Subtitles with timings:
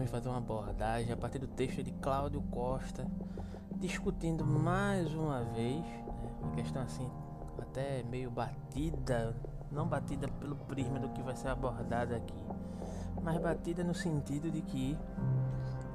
[0.00, 3.06] vamos fazer uma abordagem a partir do texto de Cláudio Costa,
[3.76, 6.04] discutindo mais uma vez, né,
[6.40, 7.06] uma questão assim,
[7.58, 9.36] até meio batida,
[9.70, 12.42] não batida pelo prisma do que vai ser abordado aqui,
[13.22, 14.96] mas batida no sentido de que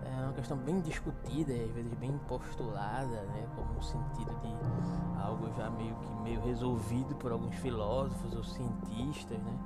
[0.04, 5.52] é uma questão bem discutida às vezes bem postulada, né, como no sentido de algo
[5.58, 9.58] já meio que meio resolvido por alguns filósofos ou cientistas, né,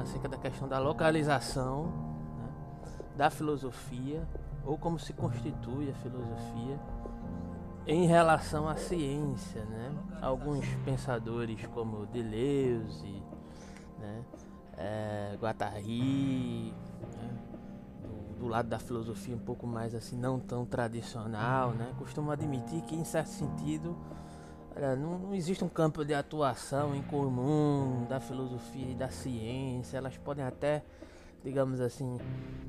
[0.00, 2.03] acerca da questão da localização
[3.16, 4.26] da filosofia
[4.64, 6.78] ou como se constitui a filosofia
[7.86, 9.92] em relação à ciência, né?
[10.22, 13.22] Alguns pensadores como Deleuze,
[13.98, 14.24] né?
[14.76, 16.72] É, Guattari,
[17.16, 17.38] né?
[18.02, 21.92] do, do, lado da filosofia um pouco mais assim não tão tradicional, né?
[21.98, 23.96] Costumam admitir que em certo sentido
[24.98, 29.98] não, não existe um campo de atuação em comum da filosofia e da ciência.
[29.98, 30.82] Elas podem até
[31.44, 32.18] digamos assim,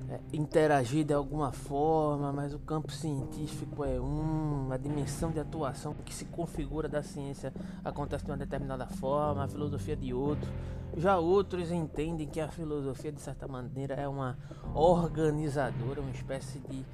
[0.10, 5.96] é, interagir de alguma forma, mas o campo científico é um, a dimensão de atuação
[6.06, 7.54] que se configura da ciência
[7.84, 10.52] acontece de uma determinada forma, a filosofia de outro.
[10.98, 14.38] Já outros entendem que a filosofia, de certa maneira, é uma
[14.74, 16.86] organizadora, uma espécie de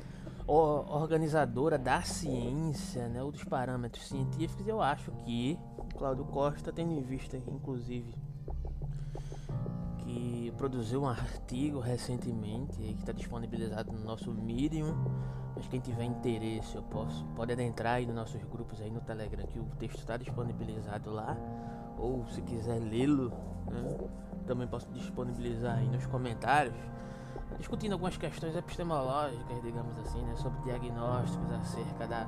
[0.47, 4.67] organizadora da ciência, né, ou dos parâmetros científicos.
[4.67, 5.57] Eu acho que
[5.97, 8.13] Cláudio Costa, tendo em vista, inclusive,
[10.57, 14.95] produziu um artigo recentemente que está disponibilizado no nosso Medium.
[15.55, 19.45] Mas quem tiver interesse, eu posso pode adentrar aí nos nossos grupos aí no Telegram
[19.47, 21.35] que o texto está disponibilizado lá.
[21.97, 23.31] Ou se quiser lê-lo,
[23.69, 23.97] né,
[24.47, 26.75] também posso disponibilizar aí nos comentários.
[27.57, 32.23] Discutindo algumas questões epistemológicas, digamos assim, né, sobre diagnósticos acerca da,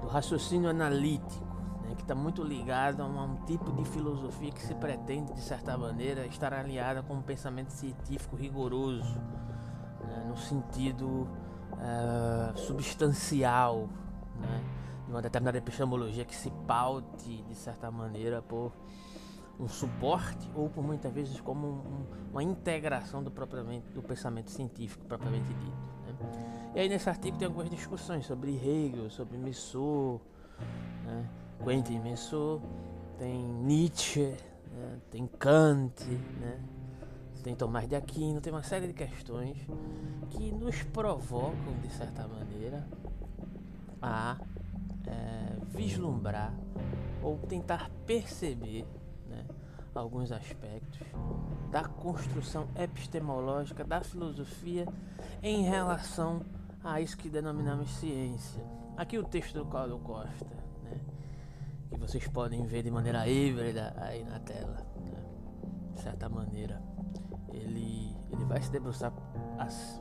[0.00, 1.55] do raciocínio analítico
[1.86, 5.32] né, que está muito ligado a um, a um, tipo de filosofia que se pretende,
[5.32, 9.18] de certa maneira, estar alinhada com um pensamento científico rigoroso,
[10.00, 11.28] né, no sentido
[11.72, 13.88] uh, substancial,
[14.40, 14.64] né,
[15.06, 18.72] de uma determinada epistemologia que se paute, de certa maneira, por
[19.58, 25.06] um suporte ou por muitas vezes como um, uma integração do, propriamente, do pensamento científico
[25.06, 25.76] propriamente dito.
[26.06, 26.72] Né.
[26.74, 30.20] E aí nesse artigo tem algumas discussões sobre Hegel, sobre Missou,
[31.04, 31.26] né?
[31.64, 32.62] Quentin Messou,
[33.18, 34.36] tem Nietzsche,
[34.72, 34.98] né?
[35.10, 36.60] tem Kant, né?
[37.42, 39.56] tem Tomás de Aquino, tem uma série de questões
[40.30, 42.86] que nos provocam, de certa maneira,
[44.02, 44.36] a
[45.06, 46.52] é, vislumbrar
[47.22, 48.84] ou tentar perceber
[49.28, 49.44] né,
[49.94, 51.06] alguns aspectos
[51.70, 54.86] da construção epistemológica da filosofia
[55.42, 56.42] em relação
[56.82, 58.62] a isso que denominamos ciência.
[58.96, 60.65] Aqui o texto do Cláudio Costa
[61.88, 64.86] que vocês podem ver de maneira híbrida aí na tela.
[64.96, 65.22] Né?
[65.94, 66.82] De certa maneira,
[67.52, 69.12] ele, ele vai se debruçar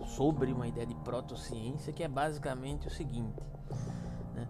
[0.06, 3.42] sobre uma ideia de protociência que é basicamente o seguinte:
[4.34, 4.48] né?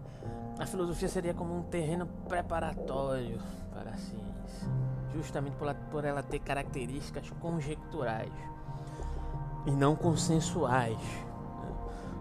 [0.58, 3.38] a filosofia seria como um terreno preparatório
[3.72, 4.68] para a ciência,
[5.14, 8.32] justamente por ela, por ela ter características conjecturais
[9.66, 10.98] e não consensuais.
[10.98, 11.76] Né?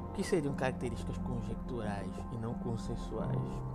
[0.09, 3.74] O que seriam características conjecturais e não consensuais?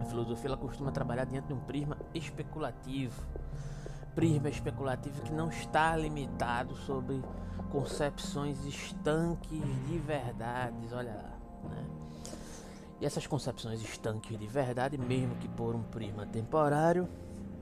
[0.00, 3.26] A filosofia ela costuma trabalhar dentro de um prisma especulativo.
[4.14, 7.22] Prisma especulativo que não está limitado sobre
[7.70, 11.84] concepções estanques de verdades, olha lá, né?
[13.00, 17.06] E essas concepções estanques de verdade, mesmo que por um prisma temporário,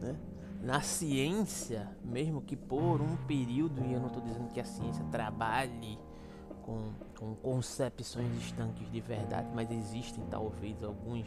[0.00, 0.16] né?
[0.64, 5.04] na ciência, mesmo que por um período, e eu não estou dizendo que a ciência
[5.10, 5.98] trabalhe
[6.62, 11.26] com, com concepções estanques de verdade, mas existem talvez alguns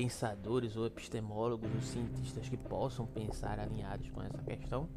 [0.00, 4.88] pensadores ou epistemólogos ou cientistas que possam pensar alinhados com essa questão,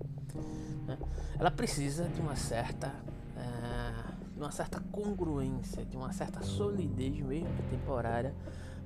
[0.87, 0.97] né?
[1.37, 7.49] ela precisa de uma certa uh, de uma certa congruência, de uma certa solidez mesmo
[7.69, 8.33] temporária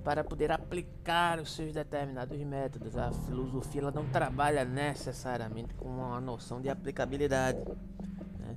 [0.03, 2.97] para poder aplicar os seus determinados métodos.
[2.97, 7.59] A filosofia ela não trabalha necessariamente com uma noção de aplicabilidade.
[8.40, 8.55] Né?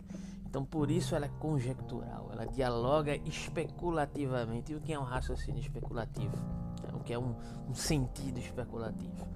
[0.48, 4.72] Então, por isso ela é conjectural, ela dialoga especulativamente.
[4.72, 6.59] E o que é um raciocínio especulativo?
[7.10, 7.34] O que é um,
[7.68, 9.26] um sentido especulativo.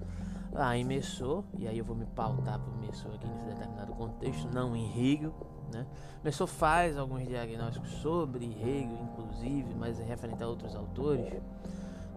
[0.51, 4.47] Lá em Messou, e aí eu vou me pautar por Messou aqui nesse determinado contexto,
[4.53, 5.33] não em Hegel,
[5.73, 5.85] né?
[6.23, 11.33] Messou faz alguns diagnósticos sobre Hegel, inclusive, mas é referente a outros autores,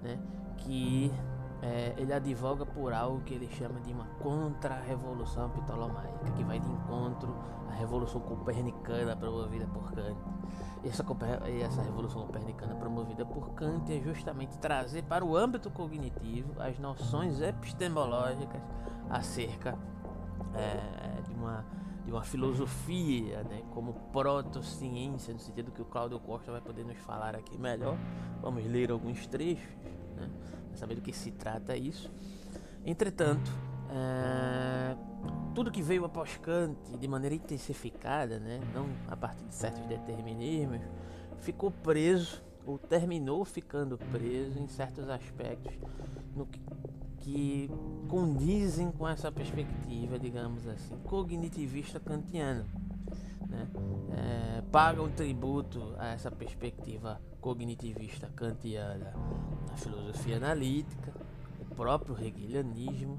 [0.02, 0.19] né?
[0.58, 1.10] Que
[1.60, 6.69] é, ele advoga por algo que ele chama de uma contra-revolução ptolomaica, que vai de
[6.69, 7.34] encontro
[7.69, 10.16] à revolução copernicana promovida por Kant.
[10.84, 11.05] E essa,
[11.64, 17.40] essa revolução copernicana promovida por Kant é justamente trazer para o âmbito cognitivo as noções
[17.40, 18.62] epistemológicas
[19.11, 19.76] acerca
[20.54, 21.64] é, de, uma,
[22.04, 26.99] de uma filosofia, né, como proto-ciência, no sentido que o Cláudio Costa vai poder nos
[26.99, 27.96] falar aqui melhor.
[28.40, 29.75] Vamos ler alguns trechos,
[30.16, 30.31] né,
[30.78, 32.10] saber do que se trata isso.
[32.84, 33.50] Entretanto,
[33.90, 34.96] é,
[35.54, 40.80] tudo que veio após Kant de maneira intensificada, né, não a partir de certos determinismos,
[41.40, 45.72] ficou preso ou terminou ficando preso em certos aspectos
[46.36, 46.60] no que,
[47.19, 47.70] que
[48.08, 52.66] condizem com essa perspectiva, digamos assim, cognitivista kantiana.
[53.49, 53.69] Né?
[54.12, 59.14] É, pagam tributo a essa perspectiva cognitivista kantiana
[59.69, 61.12] na filosofia analítica,
[61.60, 63.19] o próprio hegelianismo,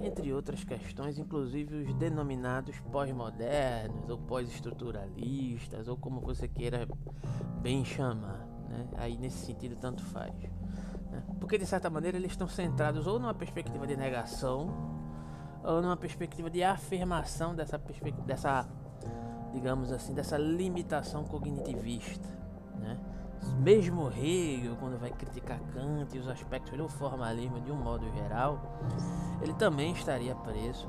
[0.00, 6.88] entre outras questões, inclusive os denominados pós-modernos ou pós-estruturalistas, ou como você queira
[7.60, 8.46] bem chamar.
[8.68, 8.86] Né?
[8.96, 10.34] Aí nesse sentido tanto faz.
[11.10, 11.22] Né?
[11.40, 14.98] Porque de certa maneira eles estão centrados ou numa perspectiva de negação
[15.64, 18.68] ou numa perspectiva de afirmação dessa perspectiva, dessa,
[19.52, 22.28] digamos assim, dessa limitação cognitivista,
[22.78, 22.98] né?
[23.60, 28.60] Mesmo Hegel, quando vai criticar Kant e os aspectos do formalismo de um modo geral,
[29.40, 30.88] ele também estaria preso,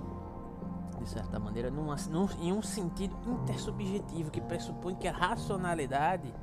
[0.99, 6.33] de certa maneira, numa, num, em um sentido intersubjetivo que pressupõe que a racionalidade,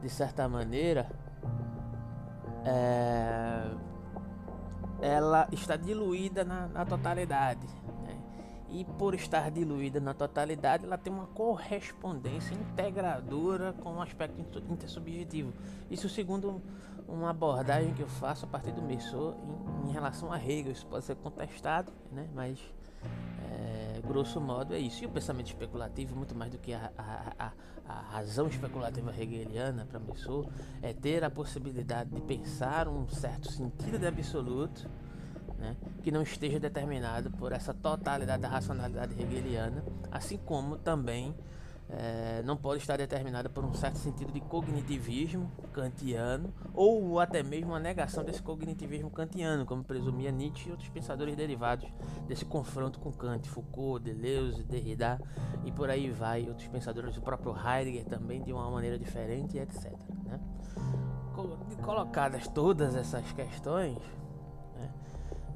[0.00, 1.08] de certa maneira,
[2.64, 3.70] é,
[5.00, 7.66] ela está diluída na, na totalidade.
[8.72, 14.40] E por estar diluída na totalidade, ela tem uma correspondência integradora com o aspecto
[14.70, 15.52] intersubjetivo.
[15.90, 16.62] Isso segundo
[17.06, 19.36] uma abordagem que eu faço a partir do Messor
[19.84, 20.72] em, em relação a Hegel.
[20.72, 22.26] Isso pode ser contestado, né?
[22.34, 22.58] mas
[23.50, 25.04] é, grosso modo é isso.
[25.04, 27.52] E o pensamento especulativo, muito mais do que a, a, a,
[27.86, 30.48] a razão especulativa hegeliana para Messor,
[30.80, 34.88] é ter a possibilidade de pensar um certo sentido de absoluto
[35.62, 41.32] né, que não esteja determinado por essa totalidade da racionalidade hegeliana, assim como também
[41.88, 47.68] é, não pode estar determinada por um certo sentido de cognitivismo kantiano ou até mesmo
[47.68, 51.88] uma negação desse cognitivismo kantiano, como presumia Nietzsche e outros pensadores derivados
[52.26, 55.20] desse confronto com Kant, Foucault, Deleuze, Derrida
[55.64, 59.92] e por aí vai, outros pensadores, o próprio Heidegger também de uma maneira diferente, etc.
[60.24, 60.40] Né?
[61.82, 63.98] Colocadas todas essas questões,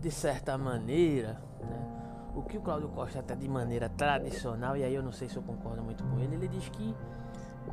[0.00, 1.96] de certa maneira, né,
[2.34, 5.36] o que o Cláudio Costa até de maneira tradicional, e aí eu não sei se
[5.36, 6.94] eu concordo muito com ele, ele diz que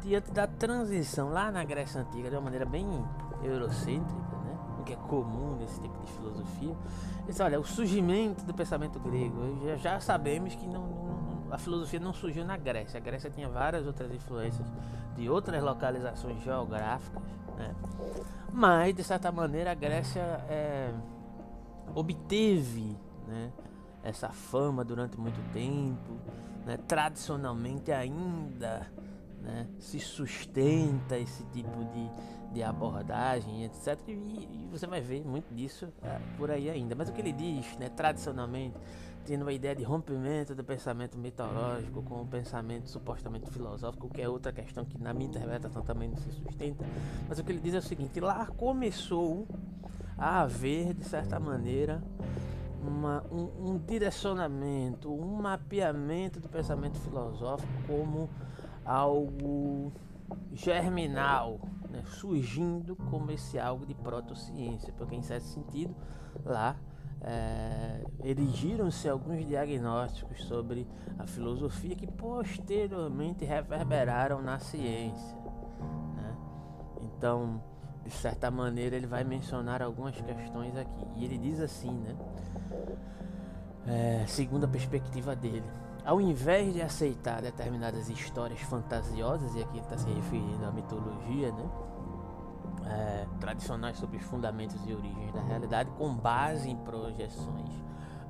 [0.01, 2.87] diante da transição lá na Grécia Antiga, de uma maneira bem
[3.43, 8.43] eurocêntrica, né, o que é comum nesse tipo de filosofia, ele diz, olha, o surgimento
[8.45, 12.97] do pensamento grego, já, já sabemos que não, não, a filosofia não surgiu na Grécia,
[12.97, 14.67] a Grécia tinha várias outras influências
[15.15, 17.21] de outras localizações geográficas,
[17.57, 17.75] né,
[18.51, 20.91] mas de certa maneira a Grécia é,
[21.95, 22.97] obteve,
[23.27, 23.51] né,
[24.03, 26.19] essa fama durante muito tempo,
[26.65, 26.77] né?
[26.87, 28.91] tradicionalmente ainda
[29.41, 29.67] né?
[29.79, 33.97] se sustenta esse tipo de, de abordagem, etc.
[34.07, 36.95] E, e você vai ver muito disso é, por aí ainda.
[36.95, 37.89] Mas o que ele diz, né?
[37.89, 38.75] tradicionalmente,
[39.25, 44.27] tendo uma ideia de rompimento do pensamento mitológico com o pensamento supostamente filosófico, que é
[44.27, 46.83] outra questão que na minha interpretação também não se sustenta.
[47.27, 49.47] Mas o que ele diz é o seguinte: lá começou
[50.17, 52.03] a haver, de certa maneira,
[52.81, 58.29] uma, um, um, direcionamento, um mapeamento do pensamento filosófico como
[58.85, 59.91] algo
[60.51, 65.95] germinal, né, surgindo como esse algo de protociência, porque em certo sentido
[66.43, 66.75] lá
[67.21, 70.85] é, erigiram-se alguns diagnósticos sobre
[71.17, 75.37] a filosofia que posteriormente reverberaram na ciência.
[76.15, 76.35] Né?
[77.01, 77.63] Então,
[78.03, 81.07] de certa maneira, ele vai mencionar algumas questões aqui.
[81.15, 82.15] E ele diz assim, né?
[83.85, 85.65] É, segundo a perspectiva dele,
[86.05, 91.51] ao invés de aceitar determinadas histórias fantasiosas, e aqui ele está se referindo à mitologia,
[91.51, 91.69] né?
[92.85, 97.83] É, tradicionais sobre os fundamentos e origens da realidade, com base em projeções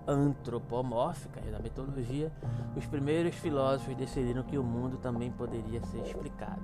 [0.07, 2.31] antropomórficas da mitologia,
[2.75, 6.61] os primeiros filósofos decidiram que o mundo também poderia ser explicado.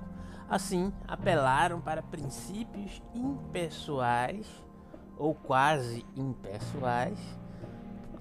[0.50, 4.48] Assim, apelaram para princípios impessoais
[5.16, 7.20] ou quase impessoais,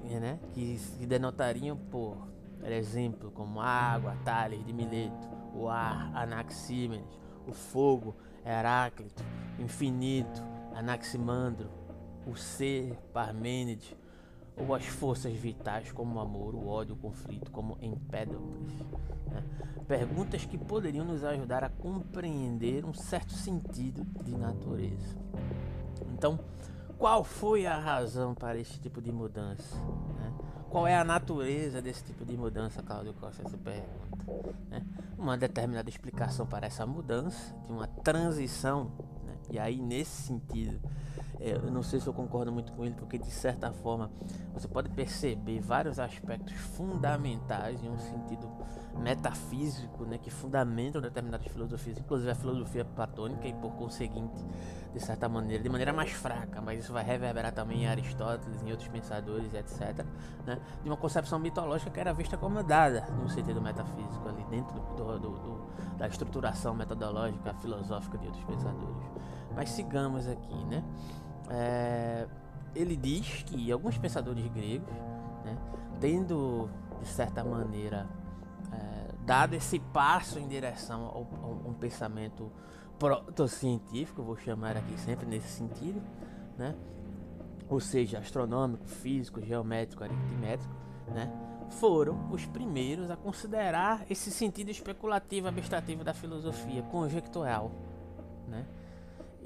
[0.03, 7.19] né, que se denotariam por, por exemplo, como água, Tales de Mileto, o ar, Anaxímenes,
[7.47, 9.25] o fogo, Heráclito,
[9.59, 10.43] infinito,
[10.75, 11.71] Anaximandro,
[12.27, 13.97] o ser, Parmênides,
[14.59, 18.73] ou as forças vitais como o amor, o ódio, o conflito, como Empédocles.
[19.27, 19.45] Né?
[19.87, 25.17] Perguntas que poderiam nos ajudar a compreender um certo sentido de natureza.
[26.13, 26.39] Então,
[26.99, 29.77] qual foi a razão para esse tipo de mudança?
[30.17, 30.35] Né?
[30.69, 34.55] qual é a natureza desse tipo de mudança, Cláudio Costa se pergunta.
[34.69, 34.85] Né?
[35.17, 38.93] Uma determinada explicação para essa mudança, de uma transição?
[39.51, 40.81] E aí nesse sentido
[41.41, 44.11] é, eu não sei se eu concordo muito com ele, porque de certa forma
[44.53, 48.51] você pode perceber vários aspectos fundamentais em um sentido
[48.99, 54.45] metafísico, né, que fundamentam determinadas filosofias, inclusive a filosofia platônica e por conseguinte,
[54.93, 58.73] de certa maneira, de maneira mais fraca, mas isso vai reverberar também em Aristóteles, em
[58.73, 60.05] outros pensadores, etc,
[60.45, 64.75] né, de uma concepção mitológica que era vista como dada no sentido metafísico ali dentro
[64.97, 69.07] do, do, do, da estruturação metodológica filosófica de outros pensadores.
[69.55, 70.85] Mas sigamos aqui, né?
[71.51, 72.27] É,
[72.75, 74.93] ele diz que alguns pensadores gregos,
[75.45, 75.57] né,
[76.01, 76.69] tendo
[77.01, 78.07] de certa maneira
[78.73, 82.53] é, dado esse passo em direção a um pensamento
[82.99, 86.03] protocientífico, vou chamar aqui sempre nesse sentido,
[86.57, 86.75] né,
[87.69, 90.75] ou seja, astronômico, físico, geométrico, aritmético,
[91.09, 91.33] né,
[91.71, 97.71] foram os primeiros a considerar esse sentido especulativo abstrativo da filosofia conjectural,
[98.47, 98.67] né?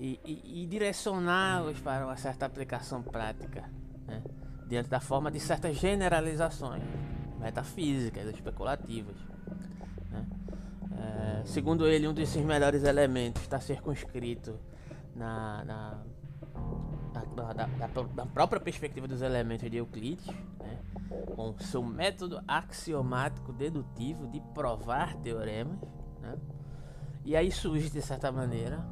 [0.03, 3.71] E, e, e direcioná-los para uma certa aplicação prática,
[4.05, 4.21] né?
[4.67, 6.83] diante da forma de certas generalizações
[7.39, 9.15] metafísicas, especulativas.
[10.11, 10.27] Né?
[10.99, 14.59] É, segundo ele, um desses melhores elementos está circunscrito
[15.15, 16.03] na, na,
[17.37, 20.81] na, na própria perspectiva dos elementos de Euclides, né?
[21.37, 25.79] com seu método axiomático dedutivo de provar teoremas.
[26.21, 26.37] Né?
[27.25, 28.85] E aí surge, de certa maneira,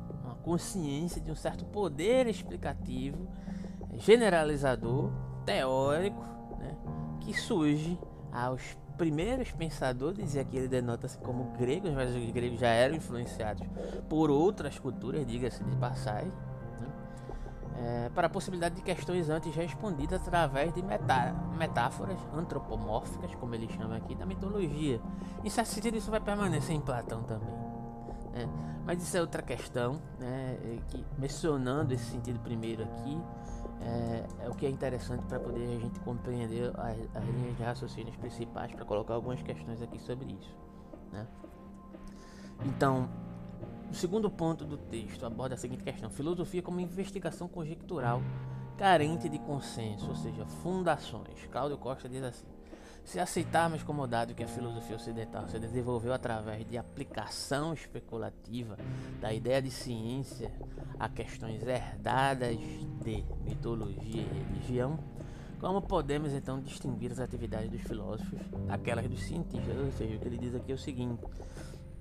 [0.43, 3.29] consciência de um certo poder explicativo,
[3.99, 5.11] generalizador,
[5.45, 6.25] teórico,
[6.59, 6.77] né,
[7.21, 7.99] que surge
[8.33, 13.67] aos primeiros pensadores, e aqui ele denota-se como gregos, mas os gregos já eram influenciados
[14.09, 16.33] por outras culturas, diga-se de passagem,
[16.81, 16.89] né,
[17.77, 23.69] é, para a possibilidade de questões antes respondidas através de metá metáforas antropomórficas, como ele
[23.69, 25.01] chama aqui, da mitologia.
[25.45, 27.70] Em certo sentido, isso vai permanecer em Platão também.
[28.33, 28.49] Né?
[28.85, 30.59] Mas isso é outra questão, né?
[30.63, 33.19] É que, mencionando esse sentido primeiro aqui,
[33.81, 37.63] é, é o que é interessante para poder a gente compreender as, as linhas de
[37.63, 40.57] raciocínios principais, para colocar algumas questões aqui sobre isso.
[41.13, 41.27] Né?
[42.65, 43.09] Então,
[43.91, 48.23] o segundo ponto do texto aborda a seguinte questão: filosofia como investigação conjectural
[48.77, 51.47] carente de consenso, ou seja, fundações.
[51.51, 52.47] Cláudio Costa diz assim:
[53.04, 58.76] se aceitarmos como dado que a filosofia ocidental se desenvolveu através de aplicação especulativa
[59.21, 60.52] da ideia de ciência
[60.99, 62.57] a questões herdadas
[63.02, 64.99] de mitologia e religião,
[65.59, 69.76] como podemos então distinguir as atividades dos filósofos daquelas dos cientistas?
[69.76, 71.23] Ou seja, o que ele diz aqui é o seguinte,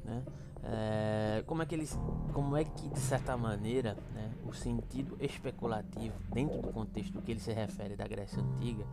[0.06, 0.24] né?
[0.62, 1.98] É, como é que eles,
[2.34, 7.40] como é que de certa maneira, né, o sentido especulativo dentro do contexto que ele
[7.40, 8.86] se refere da Grécia antiga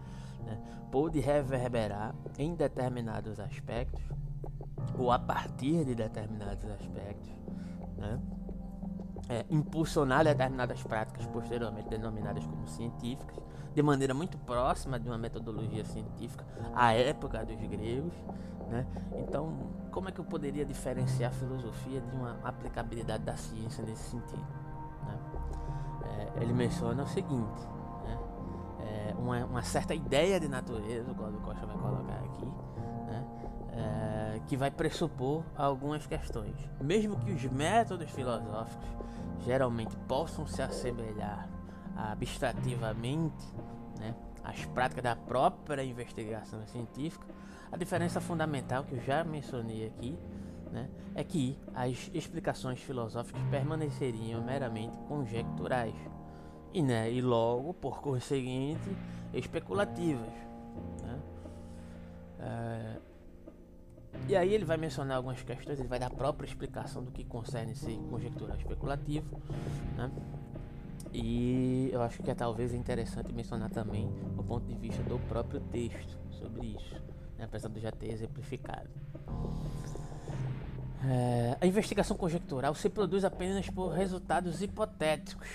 [0.46, 0.58] né,
[0.90, 4.02] pôde reverberar em determinados aspectos
[4.96, 7.30] ou a partir de determinados aspectos,
[7.96, 8.20] né,
[9.28, 13.36] é, impulsionar determinadas práticas posteriormente denominadas como científicas,
[13.74, 18.14] de maneira muito próxima de uma metodologia científica à época dos gregos.
[18.68, 18.86] Né?
[19.16, 19.52] Então,
[19.90, 24.46] como é que eu poderia diferenciar a filosofia de uma aplicabilidade da ciência nesse sentido?
[25.04, 25.18] Né?
[26.38, 27.68] É, ele menciona o seguinte:
[29.18, 32.46] uma, uma, certa ideia de natureza, o Cláudio Costa vai colocar aqui,
[33.06, 33.24] né?
[33.72, 36.54] é, que vai pressupor algumas questões.
[36.80, 38.88] Mesmo que os métodos filosóficos
[39.44, 41.48] geralmente possam se assemelhar
[41.96, 43.46] abstrativamente
[43.98, 47.26] né, às práticas da própria investigação científica,
[47.70, 50.18] a diferença fundamental que eu já mencionei aqui
[50.70, 55.94] né, é que as explicações filosóficas permaneceriam meramente conjecturais
[56.76, 58.94] e, né, e logo, por conseguinte,
[59.32, 60.28] especulativas.
[61.02, 61.18] Né?
[62.38, 62.96] É...
[64.28, 67.24] E aí ele vai mencionar algumas questões, ele vai dar a própria explicação do que
[67.24, 69.40] concerne ser conjectural especulativo.
[69.96, 70.10] Né?
[71.14, 75.60] E eu acho que é talvez interessante mencionar também o ponto de vista do próprio
[75.60, 77.02] texto sobre isso,
[77.38, 77.44] né?
[77.44, 78.90] apesar de já ter exemplificado.
[81.08, 85.48] É, a investigação conjectural se produz apenas por resultados hipotéticos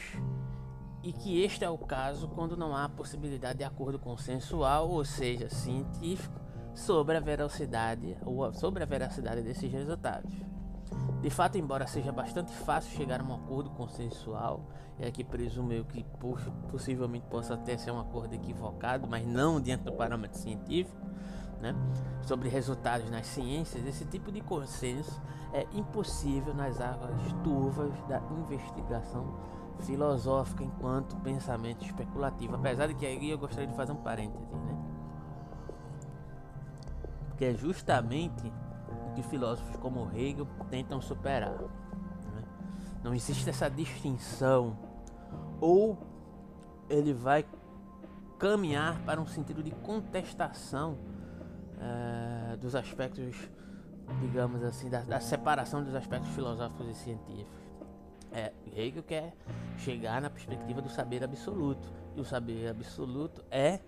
[1.03, 5.49] e que este é o caso quando não há possibilidade de acordo consensual, ou seja,
[5.49, 6.39] científico,
[6.73, 10.31] sobre a veracidade ou sobre a veracidade desses resultados.
[11.21, 14.67] De fato, embora seja bastante fácil chegar a um acordo consensual,
[14.99, 16.05] e aqui presumo eu que
[16.69, 20.99] possivelmente possa até ser um acordo equivocado, mas não diante do parâmetro científico,
[21.59, 21.75] né,
[22.23, 25.21] sobre resultados nas ciências, esse tipo de consenso
[25.53, 27.11] é impossível nas águas
[27.43, 32.55] turvas da investigação filosófica enquanto pensamento especulativo.
[32.55, 34.77] Apesar de que aí eu gostaria de fazer um parêntese, né?
[37.37, 38.51] que é justamente
[39.09, 41.59] o que filósofos como Hegel tentam superar.
[41.59, 42.43] Né?
[43.03, 44.77] Não existe essa distinção,
[45.59, 45.97] ou
[46.89, 47.45] ele vai
[48.37, 50.97] caminhar para um sentido de contestação
[51.79, 53.35] é, dos aspectos,
[54.19, 57.60] digamos assim, da, da, separação dos aspectos filosóficos e científicos.
[58.31, 59.33] É, Hegel quer
[59.77, 63.79] chegar na perspectiva do saber absoluto, e o saber absoluto é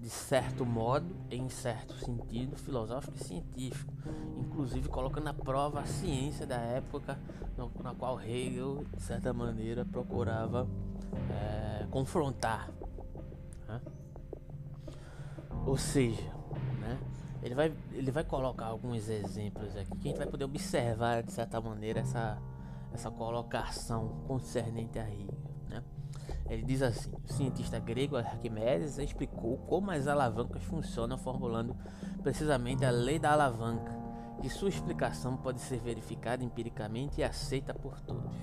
[0.00, 3.92] de certo modo, em certo sentido, filosófico e científico,
[4.38, 7.18] inclusive colocando à prova a ciência da época
[7.56, 10.66] no, na qual Hegel, de certa maneira, procurava
[11.30, 12.70] é, confrontar.
[13.68, 13.80] Né?
[15.66, 16.32] Ou seja,
[16.80, 16.98] né,
[17.42, 21.32] ele, vai, ele vai colocar alguns exemplos aqui que a gente vai poder observar, de
[21.32, 22.40] certa maneira, essa,
[22.92, 25.50] essa colocação concernente a Hegel.
[26.50, 31.76] Ele diz assim: o cientista grego Arquimedes explicou como as alavancas funcionam, formulando
[32.22, 33.96] precisamente a lei da alavanca,
[34.42, 38.34] e sua explicação pode ser verificada empiricamente e aceita por todos.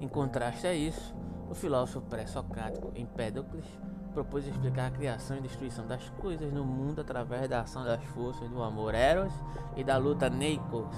[0.00, 1.14] Em contraste a isso,
[1.50, 3.66] o filósofo pré-socrático Empédocles
[4.14, 8.48] propôs explicar a criação e destruição das coisas no mundo através da ação das forças
[8.48, 9.32] do amor Eros
[9.76, 10.96] e da luta Neikos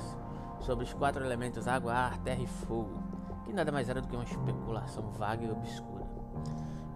[0.64, 3.02] sobre os quatro elementos água, ar, terra e fogo,
[3.44, 6.04] que nada mais era do que uma especulação vaga e obscura.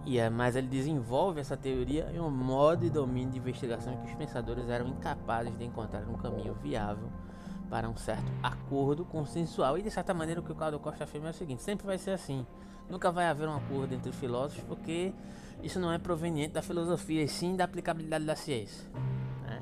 [0.04, 4.10] E é, mas ele desenvolve essa teoria em um modo de domínio de investigação que
[4.10, 7.10] os pensadores eram incapazes de encontrar um caminho viável
[7.68, 9.76] para um certo acordo consensual.
[9.76, 11.98] E de certa maneira o que o Claudio Costa afirma é o seguinte: sempre vai
[11.98, 12.46] ser assim.
[12.88, 15.12] Nunca vai haver um acordo entre filósofos porque
[15.62, 18.88] isso não é proveniente da filosofia, e sim da aplicabilidade da ciência.
[19.42, 19.60] Né?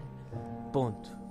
[0.73, 1.26] Ponto.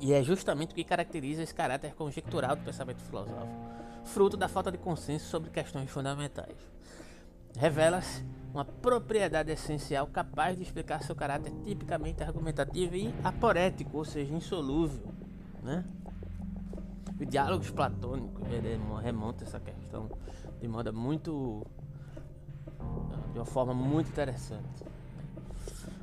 [0.00, 3.70] E é justamente o que caracteriza esse caráter conjectural do pensamento filosófico,
[4.04, 6.56] fruto da falta de consenso sobre questões fundamentais
[7.56, 14.34] revela-se uma propriedade essencial capaz de explicar seu caráter tipicamente argumentativo e aporético, ou seja,
[14.34, 15.12] insolúvel.
[15.62, 15.84] Né?
[17.18, 18.42] Os diálogos platônicos
[19.02, 20.10] remontam essa questão
[20.60, 21.64] de modo muito.
[23.32, 24.89] de uma forma muito interessante.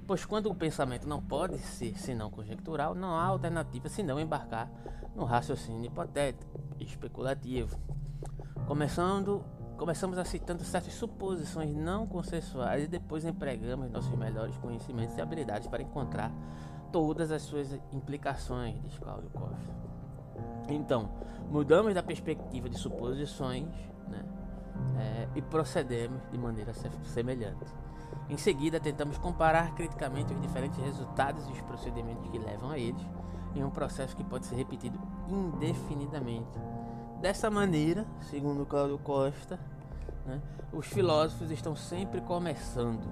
[0.07, 4.71] Pois quando o pensamento não pode ser senão conjectural, não há alternativa senão embarcar
[5.13, 7.77] no raciocínio hipotético, especulativo.
[8.65, 9.43] Começando
[9.77, 15.83] Começamos citando certas suposições não consensuais e depois empregamos nossos melhores conhecimentos e habilidades para
[15.83, 16.31] encontrar
[16.91, 19.75] todas as suas implicações, diz Cláudio Costa.
[20.67, 21.11] Então,
[21.51, 23.67] mudamos da perspectiva de suposições
[24.07, 24.25] né,
[24.97, 27.71] é, e procedemos de maneira semelhante.
[28.29, 33.01] Em seguida, tentamos comparar criticamente os diferentes resultados e os procedimentos que levam a eles,
[33.55, 36.59] em um processo que pode ser repetido indefinidamente
[37.21, 39.59] Dessa maneira, segundo Cláudio Costa,
[40.23, 40.39] né,
[40.71, 43.09] os filósofos estão sempre começando,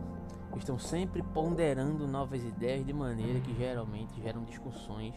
[0.55, 5.15] estão sempre ponderando novas ideias de maneira que geralmente geram discussões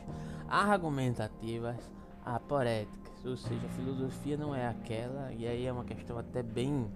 [0.48, 1.76] argumentativas
[2.24, 3.22] aporéticas.
[3.26, 6.90] Ou seja, a filosofia não é aquela, e aí é uma questão até bem,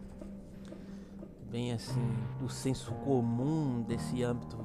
[1.53, 4.57] bem assim, do senso comum desse âmbito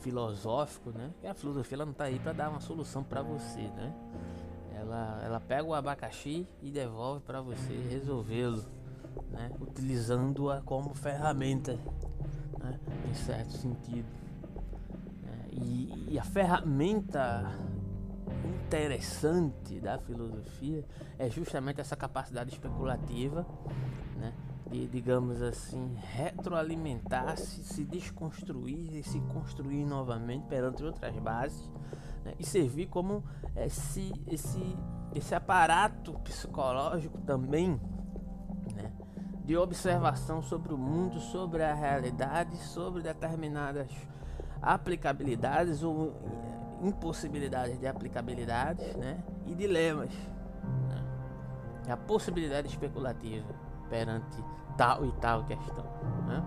[0.00, 1.10] filosófico, né?
[1.18, 3.94] Que a filosofia ela não está aí para dar uma solução para você, né?
[4.74, 8.62] Ela, ela pega o abacaxi e devolve para você resolvê-lo,
[9.30, 9.50] né?
[9.58, 11.80] utilizando-a como ferramenta,
[12.58, 12.78] né?
[13.08, 14.06] em certo sentido.
[15.24, 17.58] É, e, e a ferramenta
[18.66, 20.84] interessante da filosofia
[21.18, 23.46] é justamente essa capacidade especulativa,
[24.18, 24.34] né?
[24.70, 31.70] De, digamos assim, retroalimentar-se, se desconstruir e se construir novamente perante outras bases
[32.24, 33.22] né, e servir como
[33.54, 34.76] esse, esse,
[35.14, 37.80] esse aparato psicológico também
[38.74, 38.92] né,
[39.44, 43.90] de observação sobre o mundo, sobre a realidade, sobre determinadas
[44.60, 46.12] aplicabilidades ou
[46.82, 50.10] impossibilidades de aplicabilidades né, e dilemas.
[50.88, 54.42] Né, a possibilidade especulativa perante
[54.76, 55.84] tal e tal questão.
[56.26, 56.42] Né?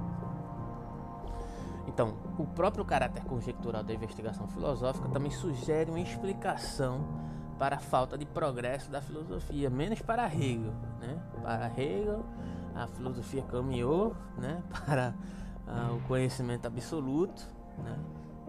[1.87, 7.03] Então, o próprio caráter conjectural da investigação filosófica também sugere uma explicação
[7.57, 10.73] para a falta de progresso da filosofia, menos para Hegel.
[10.99, 11.21] Né?
[11.41, 12.23] Para Hegel,
[12.75, 14.63] a filosofia caminhou né?
[14.85, 15.13] para
[15.67, 17.45] uh, o conhecimento absoluto,
[17.77, 17.97] né?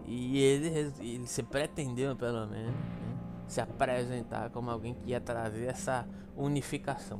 [0.05, 3.17] e ele, ele se pretendeu, pelo menos, né?
[3.47, 7.19] se apresentar como alguém que ia trazer essa unificação.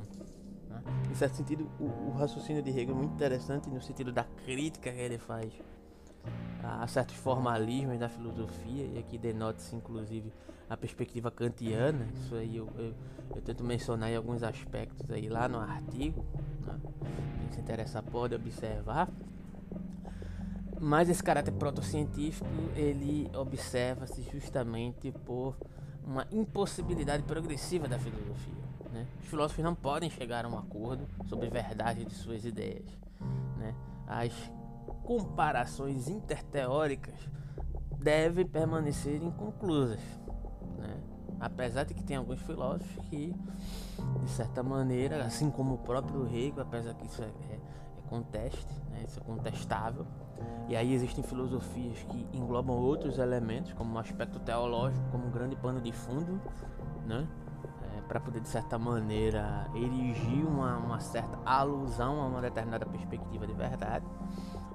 [0.71, 0.81] Né?
[1.10, 4.91] Em certo sentido, o, o raciocínio de Hegel é muito interessante no sentido da crítica
[4.91, 5.53] que ele faz
[6.63, 10.31] a certos formalismos da filosofia, e aqui denota-se inclusive
[10.69, 12.93] a perspectiva kantiana, isso aí eu, eu,
[13.36, 16.25] eu, tento mencionar em alguns aspectos aí lá no artigo,
[16.65, 16.79] né?
[17.39, 19.10] quem se interessar pode observar.
[20.79, 25.55] Mas esse caráter protocientífico ele observa-se justamente por
[26.03, 28.70] uma impossibilidade progressiva da filosofia.
[28.91, 29.08] Né?
[29.21, 32.86] Os filósofos não podem chegar a um acordo sobre a verdade de suas ideias.
[33.58, 33.73] Né?
[34.08, 34.51] As
[35.04, 37.15] comparações interteóricas
[37.97, 40.01] devem permanecer inconclusas.
[40.77, 41.01] Né?
[41.39, 43.34] Apesar de que tem alguns filósofos que,
[44.23, 48.73] de certa maneira, assim como o próprio Hegel, apesar que isso é, é, é conteste,
[48.89, 49.04] né?
[49.08, 50.06] isso é contestável,
[50.67, 55.56] e aí existem filosofias que englobam outros elementos, como o aspecto teológico, como um grande
[55.56, 56.39] pano de fundo,
[57.06, 57.27] né?
[58.12, 63.54] Para poder, de certa maneira, erigir uma, uma certa alusão a uma determinada perspectiva de
[63.54, 64.06] verdade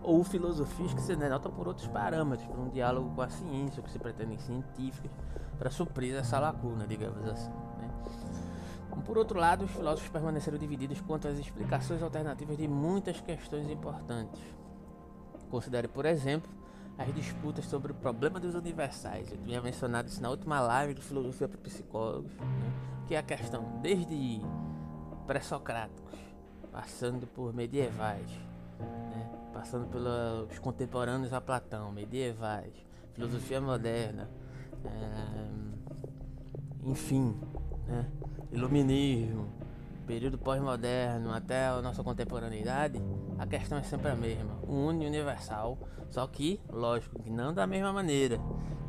[0.03, 3.90] ou filosofias que se denotam por outros parâmetros, por um diálogo com a ciência, que
[3.90, 5.11] se pretendem científicas,
[5.59, 7.51] para suprir essa lacuna, digamos assim.
[7.79, 7.90] Né?
[9.05, 14.40] Por outro lado, os filósofos permaneceram divididos quanto às explicações alternativas de muitas questões importantes.
[15.51, 16.51] Considere, por exemplo,
[16.98, 19.30] as disputas sobre o problema dos universais.
[19.30, 22.72] Eu tinha mencionado isso na última live de filosofia para psicólogos, né?
[23.06, 24.40] que é a questão desde
[25.26, 26.18] pré-socráticos,
[26.72, 28.30] passando por medievais,
[28.80, 29.30] né?
[29.52, 32.72] passando pelos contemporâneos a Platão, medievais,
[33.14, 34.30] filosofia moderna,
[34.85, 35.48] é,
[36.85, 37.38] enfim,
[37.87, 38.09] né?
[38.52, 39.52] iluminismo,
[40.07, 43.03] período pós-moderno até a nossa contemporaneidade,
[43.38, 47.92] a questão é sempre a mesma, une universal, só que, lógico, que não da mesma
[47.92, 48.38] maneira,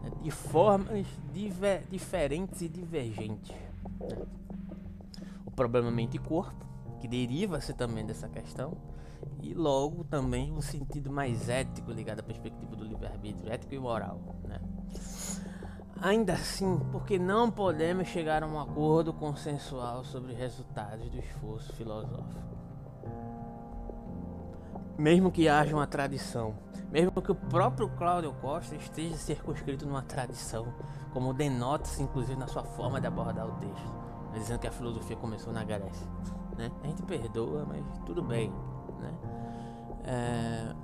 [0.04, 0.12] né?
[0.22, 3.56] de formas diver diferentes e divergentes.
[4.00, 4.26] Né?
[5.46, 6.66] O problema mente e corpo,
[7.00, 8.78] que deriva-se também dessa questão,
[9.42, 14.22] e logo também um sentido mais ético ligado à perspectiva do livre-arbítrio, ético e moral,
[14.44, 14.60] né?
[16.02, 22.48] Ainda assim, porque não podemos chegar a um acordo consensual sobre resultados do esforço filosófico.
[24.98, 26.56] Mesmo que haja uma tradição,
[26.92, 30.74] mesmo que o próprio Cláudio Costa esteja circunscrito numa tradição,
[31.14, 33.94] como denota-se inclusive na sua forma de abordar o texto,
[34.32, 36.08] né, dizendo que a filosofia começou na Grécia.
[36.58, 36.72] Né?
[36.84, 38.52] A gente perdoa, mas tudo bem.
[39.00, 39.14] Né?
[40.06, 40.76] É...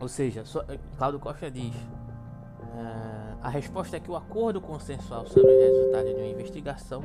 [0.00, 0.64] Ou seja, só...
[0.96, 1.74] Cláudio Costa diz:
[2.74, 3.36] é...
[3.42, 7.02] a resposta é que o acordo consensual sobre o resultado de uma investigação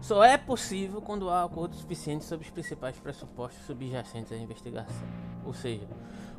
[0.00, 5.06] só é possível quando há acordo suficiente sobre os principais pressupostos subjacentes à investigação.
[5.44, 5.88] Ou seja,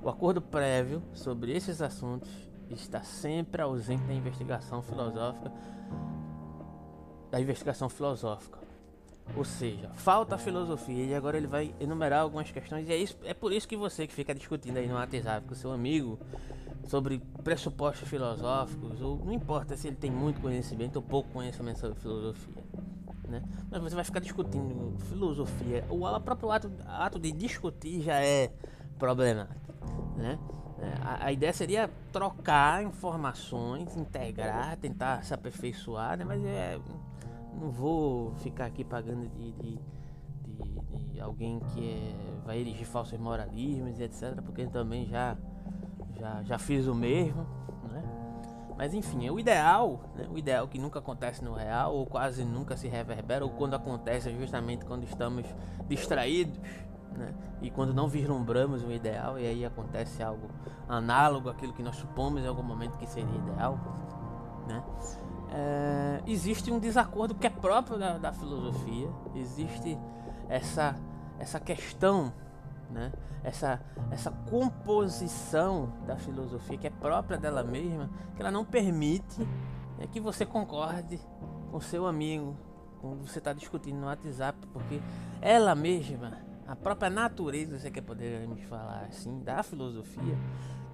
[0.04, 2.30] o acordo prévio sobre esses assuntos
[2.70, 5.52] está sempre ausente da investigação filosófica
[7.36, 8.58] da investigação filosófica.
[9.36, 13.34] Ou seja, falta filosofia e agora ele vai enumerar algumas questões e é, isso, é
[13.34, 16.18] por isso que você que fica discutindo aí no WhatsApp com seu amigo
[16.88, 22.00] sobre pressupostos filosóficos, ou não importa se ele tem muito conhecimento ou pouco conhecimento sobre
[22.00, 22.64] filosofia,
[23.28, 23.44] né?
[23.70, 28.52] Mas você vai ficar discutindo filosofia, o próprio ato, ato de discutir já é
[28.98, 29.76] problemático,
[30.18, 30.40] né?
[30.78, 36.26] É, a, a, ideia seria trocar informações, integrar, tentar se aperfeiçoar, né?
[36.26, 36.78] Mas é
[37.60, 39.80] não vou ficar aqui pagando de, de,
[40.44, 44.42] de, de alguém que é, vai erigir falsos moralismos etc.
[44.44, 45.38] Porque também já,
[46.20, 47.46] já, já fiz o mesmo.
[47.92, 48.04] Né?
[48.78, 50.28] Mas enfim, é o ideal, né?
[50.30, 54.30] o ideal que nunca acontece no real, ou quase nunca se reverbera, ou quando acontece
[54.30, 55.46] é justamente quando estamos
[55.88, 56.60] distraídos.
[57.12, 57.34] Né?
[57.62, 60.50] E quando não vislumbramos o ideal, e aí acontece algo
[60.88, 63.80] análogo àquilo que nós supomos em algum momento que seria ideal.
[64.68, 64.84] Né?
[65.56, 69.98] é, existe um desacordo que é próprio da, da, filosofia, existe
[70.50, 70.96] essa,
[71.40, 72.34] essa questão,
[72.90, 73.12] né?
[73.44, 73.80] essa,
[74.12, 79.42] essa composição da filosofia que é própria dela mesma, que ela não permite
[79.98, 81.20] né, que você concorde
[81.72, 82.58] com seu amigo
[83.00, 85.00] quando você está discutindo no WhatsApp, porque
[85.40, 90.38] ela mesma, a própria natureza, você quer poderíamos falar assim, da filosofia,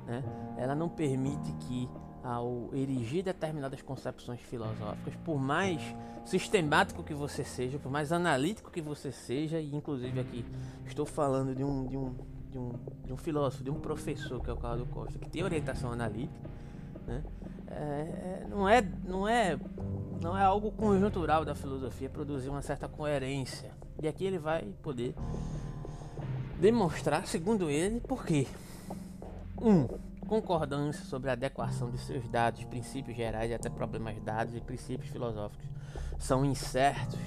[0.05, 0.21] né?
[0.57, 1.89] ela não permite que
[2.23, 5.81] ao erigir determinadas concepções filosóficas, por mais
[6.25, 10.45] sistemático que você seja, por mais analítico que você seja, e inclusive aqui
[10.85, 12.15] estou falando de um, de um,
[12.51, 12.73] de um,
[13.05, 16.49] de um filósofo, de um professor que é o Cláudio Costa, que tem orientação analítica,
[17.07, 17.23] né?
[17.67, 19.59] É, é não, é, não, é,
[20.21, 23.71] não é algo conjuntural da filosofia produzir uma certa coerência.
[24.01, 25.15] E aqui ele vai poder
[26.59, 28.47] demonstrar, segundo ele, por quê.
[29.59, 29.87] Um,
[30.31, 35.11] concordância sobre a adequação de seus dados, princípios gerais e até problemas dados e princípios
[35.11, 35.67] filosóficos
[36.17, 37.19] são incertos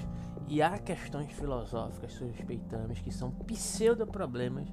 [0.48, 4.66] e há questões filosóficas suspeitamos que são pseudo-problemas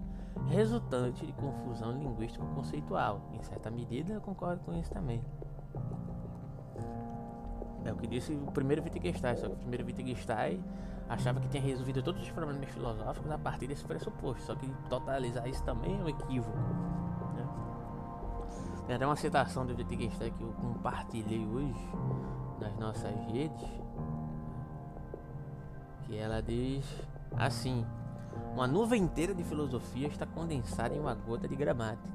[0.47, 3.29] resultantes de confusão linguístico-conceitual.
[3.33, 5.21] Em certa medida, eu concordo com isso também.
[7.83, 10.63] É o que disse o primeiro Wittgenstein, só que o primeiro Wittgenstein
[11.09, 15.45] achava que tinha resolvido todos os problemas filosóficos a partir desse pressuposto, só que totalizar
[15.49, 17.10] isso também é um equívoco.
[18.93, 21.89] Até uma citação do Wittgenstein que eu compartilhei hoje
[22.59, 23.69] nas nossas redes.
[26.03, 26.85] Que ela diz
[27.37, 27.85] assim:
[28.53, 32.13] Uma nuvem inteira de filosofia está condensada em uma gota de gramática.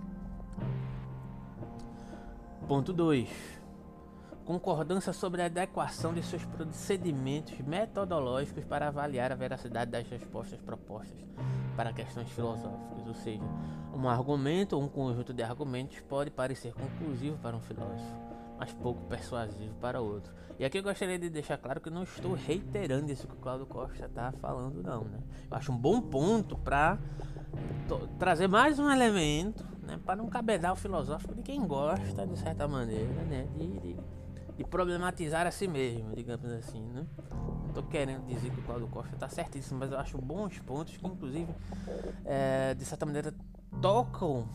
[2.68, 3.28] Ponto 2.
[4.46, 11.18] Concordância sobre a adequação de seus procedimentos metodológicos para avaliar a veracidade das respostas propostas
[11.76, 13.42] para questões filosóficas, ou seja,
[13.92, 18.16] um argumento ou um conjunto de argumentos pode parecer conclusivo para um filósofo,
[18.56, 20.32] mas pouco persuasivo para outro.
[20.61, 23.66] E aqui eu gostaria de deixar claro que não estou reiterando isso que o Claudio
[23.66, 25.02] Costa está falando, não.
[25.04, 25.18] Né?
[25.50, 26.98] Eu acho um bom ponto para
[28.16, 33.22] trazer mais um elemento né, para um cabedal filosófico de quem gosta, de certa maneira,
[33.24, 33.96] né, de, de,
[34.56, 36.82] de problematizar a si mesmo, digamos assim.
[36.82, 37.06] Né?
[37.30, 40.96] Não estou querendo dizer que o Claudio Costa está certíssimo, mas eu acho bons pontos
[40.96, 41.52] que, inclusive,
[42.24, 43.34] é, de certa maneira,
[43.82, 44.48] tocam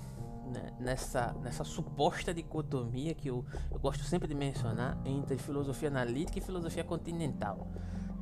[0.52, 6.40] né, nessa, nessa suposta dicotomia que eu, eu gosto sempre de mencionar entre filosofia analítica
[6.40, 7.68] e filosofia continental.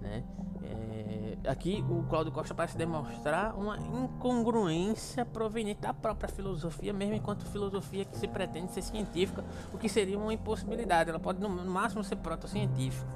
[0.01, 0.23] Né?
[0.63, 7.45] É, aqui o Cláudio Costa parece demonstrar uma incongruência proveniente da própria filosofia, mesmo enquanto
[7.45, 11.09] filosofia que se pretende ser científica, o que seria uma impossibilidade.
[11.09, 13.07] Ela pode no máximo ser proto-científica.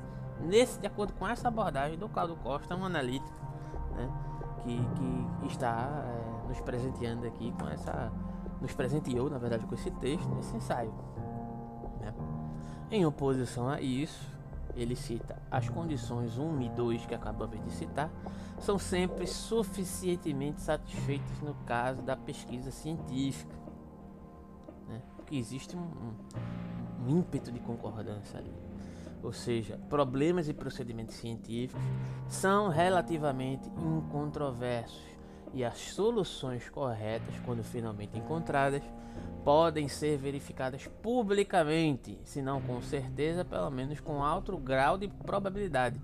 [0.42, 3.32] Nesse, de acordo com essa abordagem do Cláudio Costa, um analítico
[3.96, 4.10] né,
[4.64, 4.78] que,
[5.40, 8.12] que está é, nos presenteando aqui com essa
[8.64, 10.94] nos presenteou, na verdade, com esse texto, esse ensaio.
[12.00, 12.14] Né?
[12.90, 14.33] Em oposição a isso,
[14.76, 18.10] ele cita as condições 1 e 2 que acabamos de citar
[18.60, 23.56] são sempre suficientemente satisfeitas no caso da pesquisa científica.
[24.88, 25.02] Né?
[25.16, 28.54] Porque existe um, um, um ímpeto de concordância ali.
[29.22, 31.82] Ou seja, problemas e procedimentos científicos
[32.28, 35.13] são relativamente incontroversos
[35.54, 38.82] e as soluções corretas, quando finalmente encontradas,
[39.44, 46.00] podem ser verificadas publicamente, se não com certeza, pelo menos com alto grau de probabilidade.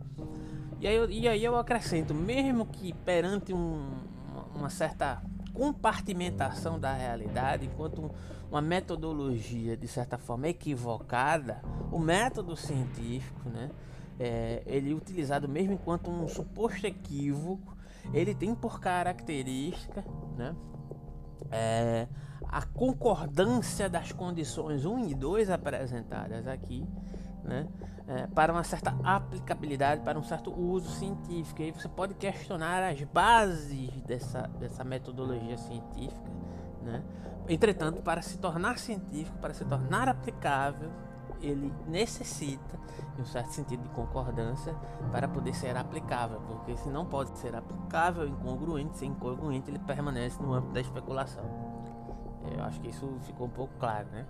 [0.80, 3.90] E aí, eu, e aí eu acrescento, mesmo que perante um,
[4.56, 5.22] uma certa
[5.54, 8.12] compartimentação da realidade, enquanto
[8.50, 13.70] uma metodologia de certa forma equivocada, o método científico, né,
[14.20, 17.78] é, ele é utilizado mesmo enquanto um suposto equívoco,
[18.14, 20.04] ele tem por característica,
[20.38, 20.56] né,
[21.52, 22.08] é,
[22.48, 26.88] a concordância das condições 1 e 2 apresentadas aqui,
[27.44, 27.68] né,
[28.08, 31.62] é, para uma certa aplicabilidade, para um certo uso científico.
[31.62, 36.30] E aí você pode questionar as bases dessa, dessa metodologia científica.
[36.82, 37.04] Né?
[37.48, 40.92] Entretanto, para se tornar científico, para se tornar aplicável,
[41.42, 42.80] ele necessita
[43.16, 44.74] de um certo sentido de concordância
[45.12, 50.42] para poder ser aplicável, porque se não pode ser aplicável, incongruente, ser incongruente, ele permanece
[50.42, 51.44] no âmbito da especulação.
[52.52, 54.26] Eu acho que isso ficou um pouco claro, né?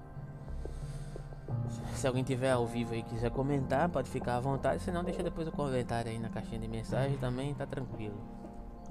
[1.93, 5.47] Se alguém tiver ao vivo e quiser comentar, pode ficar à vontade, senão deixa depois
[5.47, 8.17] o comentário aí na caixinha de mensagem também, tá tranquilo.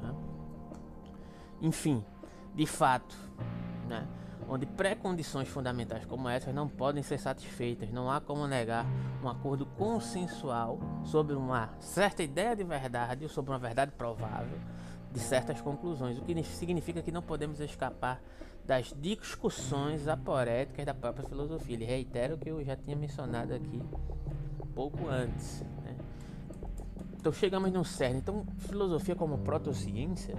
[0.00, 0.14] Né?
[1.60, 2.04] Enfim,
[2.54, 3.16] de fato,
[3.88, 4.06] né?
[4.48, 8.86] Onde pré-condições fundamentais como essas não podem ser satisfeitas, não há como negar
[9.22, 14.58] um acordo consensual sobre uma certa ideia de verdade ou sobre uma verdade provável
[15.12, 18.20] de certas conclusões, o que significa que não podemos escapar
[18.66, 21.74] das discussões aporéticas da própria filosofia.
[21.74, 23.82] Ele reitera o que eu já tinha mencionado aqui
[24.74, 25.64] pouco antes.
[25.82, 25.96] Né?
[27.16, 28.18] Então chegamos no cerne.
[28.18, 30.36] Então, filosofia como protociência.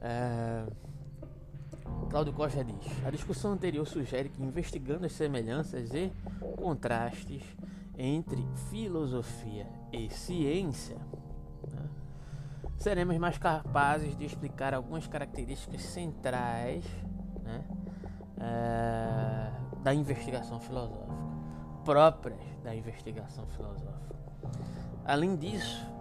[0.00, 0.64] É...
[2.10, 6.12] Cláudio Costa diz: A discussão anterior sugere que, investigando as semelhanças e
[6.56, 7.42] contrastes
[7.96, 10.96] entre filosofia e ciência,
[11.70, 11.88] né,
[12.76, 16.84] seremos mais capazes de explicar algumas características centrais
[17.42, 17.64] né,
[18.38, 19.52] é,
[19.82, 21.14] da investigação filosófica,
[21.84, 24.16] próprias da investigação filosófica.
[25.04, 25.91] Além disso,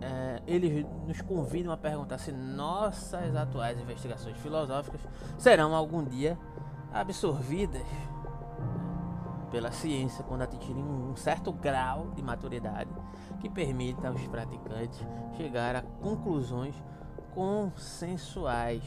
[0.00, 5.00] é, eles nos convidam a perguntar se nossas atuais investigações filosóficas
[5.36, 6.38] serão algum dia
[6.92, 8.08] absorvidas né,
[9.50, 12.90] pela ciência quando atingirem um certo grau de maturidade
[13.40, 15.00] que permita aos praticantes
[15.36, 16.74] chegar a conclusões
[17.34, 18.82] consensuais.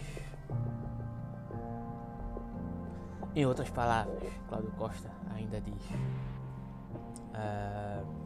[3.33, 5.83] Em outras palavras, Cláudio Costa ainda diz.
[7.33, 8.20] Uh,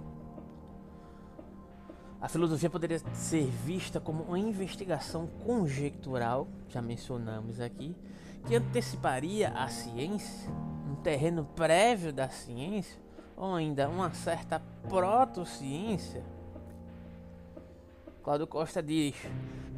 [2.25, 7.95] a filosofia poderia ser vista como uma investigação conjectural, já mencionamos aqui,
[8.47, 10.49] que anteciparia a ciência,
[10.89, 12.99] um terreno prévio da ciência,
[13.37, 14.59] ou ainda uma certa
[14.89, 16.23] protociência.
[18.23, 19.13] Cláudio Costa diz: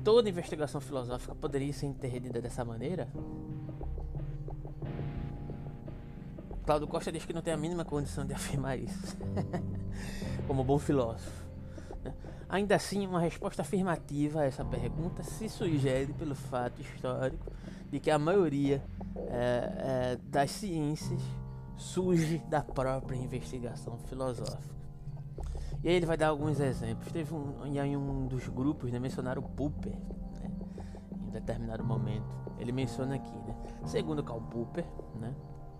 [0.02, 3.10] toda investigação filosófica poderia ser entendida dessa maneira?
[6.66, 9.18] Cláudio Costa diz que não tem a mínima condição de afirmar isso,
[10.48, 11.47] como bom filósofo.
[12.50, 17.52] Ainda assim, uma resposta afirmativa a essa pergunta se sugere pelo fato histórico
[17.92, 18.82] de que a maioria
[19.16, 21.22] é, é, das ciências
[21.76, 24.76] surge da própria investigação filosófica.
[25.84, 27.12] E aí ele vai dar alguns exemplos.
[27.12, 29.94] Teve um, em um dos grupos, né, mencionaram o Popper,
[30.42, 30.52] né,
[31.28, 32.36] em determinado momento.
[32.58, 34.86] Ele menciona aqui, né, segundo Karl Popper,
[35.20, 35.34] né,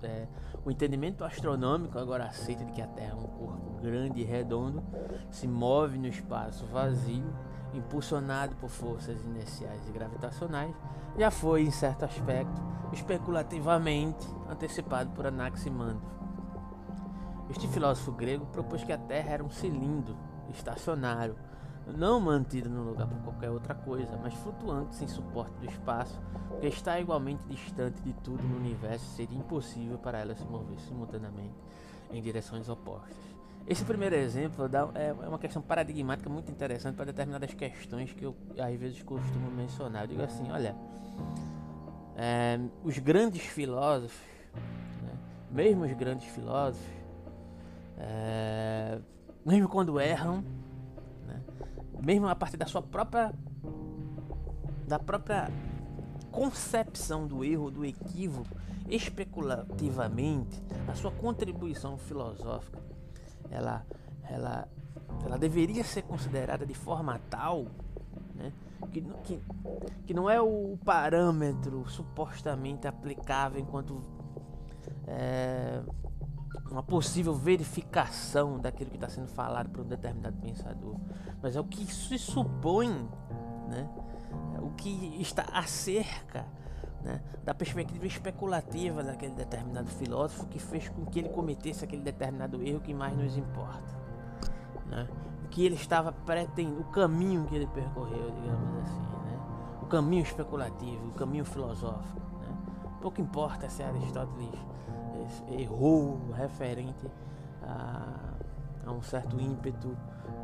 [0.06, 0.28] é,
[0.66, 4.84] o entendimento astronômico agora aceita de que a Terra é um corpo grande e redondo,
[5.32, 7.34] se move no espaço vazio,
[7.74, 10.76] impulsionado por forças inerciais e gravitacionais,
[11.18, 12.62] já foi, em certo aspecto,
[12.94, 16.02] especulativamente antecipado por Anaximandro.
[17.50, 20.18] Este filósofo grego propôs que a Terra era um cilindro
[20.50, 21.36] estacionário,
[21.96, 26.68] não mantido no lugar por qualquer outra coisa, mas flutuante sem suporte do espaço, porque
[26.68, 31.56] está igualmente distante de tudo no universo, seria impossível para ela se mover simultaneamente
[32.12, 33.16] em direções opostas.
[33.68, 38.24] Esse primeiro exemplo dá, é, é uma questão paradigmática muito interessante para determinadas questões que
[38.24, 40.04] eu às vezes costumo mencionar.
[40.04, 40.74] Eu digo assim, olha,
[42.16, 44.18] é, os grandes filósofos,
[45.04, 45.14] né,
[45.52, 46.88] mesmo os grandes filósofos,
[47.98, 49.00] é,
[49.46, 50.44] mesmo quando erram,
[52.04, 53.34] mesmo a partir da sua própria
[54.88, 55.50] da própria
[56.32, 58.56] concepção do erro, do equívoco,
[58.88, 62.80] especulativamente, a sua contribuição filosófica,
[63.50, 63.86] ela,
[64.24, 64.68] ela,
[65.26, 67.66] ela deveria ser considerada de forma tal
[68.34, 68.54] né,
[68.92, 69.42] que, que,
[70.06, 74.00] que não é o parâmetro supostamente aplicável enquanto
[75.08, 75.82] é,
[76.70, 80.96] uma possível verificação daquilo que está sendo falado por um determinado pensador,
[81.42, 83.10] mas é o que se supõe,
[83.70, 83.90] né?
[84.56, 86.46] É o que está acerca
[87.02, 87.22] né?
[87.44, 92.80] da perspectiva especulativa daquele determinado filósofo que fez com que ele cometesse aquele determinado erro
[92.82, 93.98] que mais nos importa.
[94.88, 95.08] Né?
[95.46, 99.40] O que ele estava pretendendo, o caminho que ele percorreu, digamos assim, né?
[99.82, 102.20] o caminho especulativo, o caminho filosófico.
[102.40, 102.58] Né?
[103.02, 104.60] Pouco importa se Aristóteles
[105.50, 107.08] errou referente
[107.64, 108.34] a,
[108.86, 109.96] a um certo ímpeto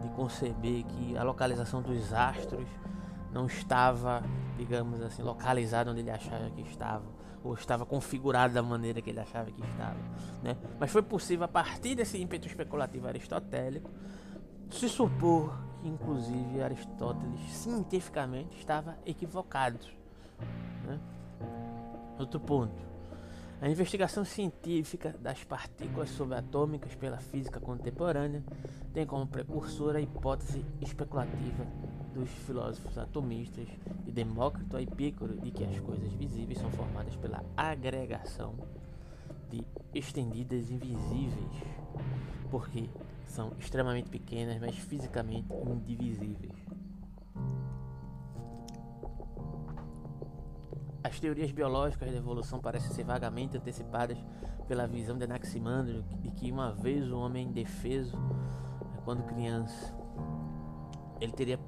[0.02, 2.68] de conceber que a localização dos astros
[3.32, 4.24] não estava,
[4.58, 7.04] digamos assim, localizada onde ele achava que estava,
[7.44, 9.98] ou estava configurado da maneira que ele achava que estava,
[10.42, 10.56] né?
[10.80, 13.90] Mas foi possível a partir desse ímpeto especulativo aristotélico
[14.70, 19.80] se supor que inclusive Aristóteles cientificamente estava equivocado,
[20.86, 21.00] né?
[22.18, 22.93] Outro ponto.
[23.64, 28.44] A investigação científica das partículas subatômicas pela física contemporânea
[28.94, 31.66] tem como precursora a hipótese especulativa
[32.14, 33.70] dos filósofos atomistas
[34.04, 38.54] de Demócrito a Epícoro de que as coisas visíveis são formadas pela agregação
[39.50, 41.64] de estendidas invisíveis,
[42.52, 42.90] porque
[43.28, 46.52] são extremamente pequenas, mas fisicamente indivisíveis.
[51.04, 54.18] As teorias biológicas da evolução parecem ser vagamente antecipadas
[54.70, 58.18] pela visão de Anaximandro de que uma vez o homem indefeso,
[59.04, 59.94] quando criança,
[61.20, 61.60] ele teria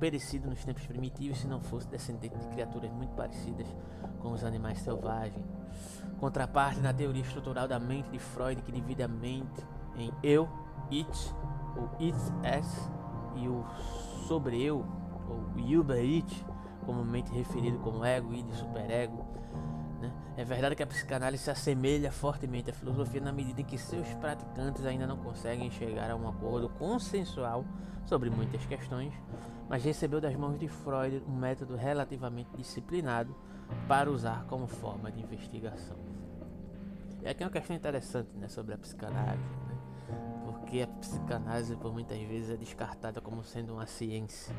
[0.00, 3.68] perecido nos tempos primitivos se não fosse descendente de criaturas muito parecidas
[4.18, 5.46] com os animais selvagens.
[6.18, 9.64] Contraparte na teoria estrutural da mente de Freud que divide a mente
[9.96, 10.48] em eu,
[10.90, 11.34] it,
[11.76, 12.90] o it-s
[13.36, 13.64] e o
[14.26, 14.84] sobre-eu,
[15.28, 16.44] ou über-it,
[16.84, 19.24] comumente referido como ego, id, superego.
[20.00, 20.12] Né?
[20.36, 24.08] É verdade que a psicanálise se assemelha fortemente à filosofia na medida em que seus
[24.14, 27.64] praticantes ainda não conseguem chegar a um acordo consensual
[28.04, 29.14] sobre muitas questões,
[29.68, 33.34] mas recebeu das mãos de Freud um método relativamente disciplinado
[33.86, 35.96] para usar como forma de investigação.
[37.22, 39.78] E aqui é uma questão interessante né, sobre a psicanálise, né?
[40.44, 44.54] porque a psicanálise por muitas vezes é descartada como sendo uma ciência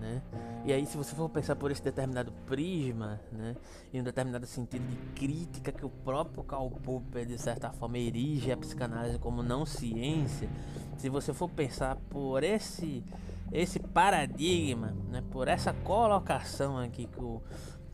[0.00, 0.22] né?
[0.64, 3.56] E aí, se você for pensar por esse determinado prisma, né,
[3.92, 8.50] em um determinado sentido de crítica que o próprio Karl Popper, de certa forma, erige
[8.52, 10.48] a psicanálise como não ciência,
[10.96, 13.04] se você for pensar por esse
[13.52, 17.40] esse paradigma, né, por essa colocação aqui que o,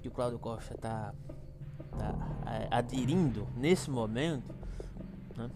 [0.00, 1.14] que o Cláudio Costa está
[1.98, 2.14] tá,
[2.46, 4.61] é, aderindo nesse momento,
[5.36, 5.50] né?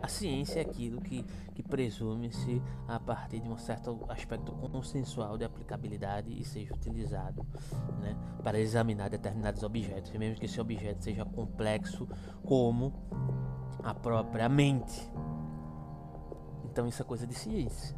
[0.00, 1.24] A ciência é aquilo que,
[1.54, 7.46] que presume-se a partir de um certo aspecto consensual de aplicabilidade e seja utilizado
[8.00, 12.08] né, para examinar determinados objetos, mesmo que esse objeto seja complexo
[12.44, 12.92] como
[13.82, 15.08] a própria mente.
[16.64, 17.94] Então isso é coisa de ciência,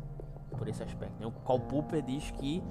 [0.59, 1.19] por esse aspecto.
[1.21, 1.27] Né?
[1.27, 2.63] O Karl Popper diz que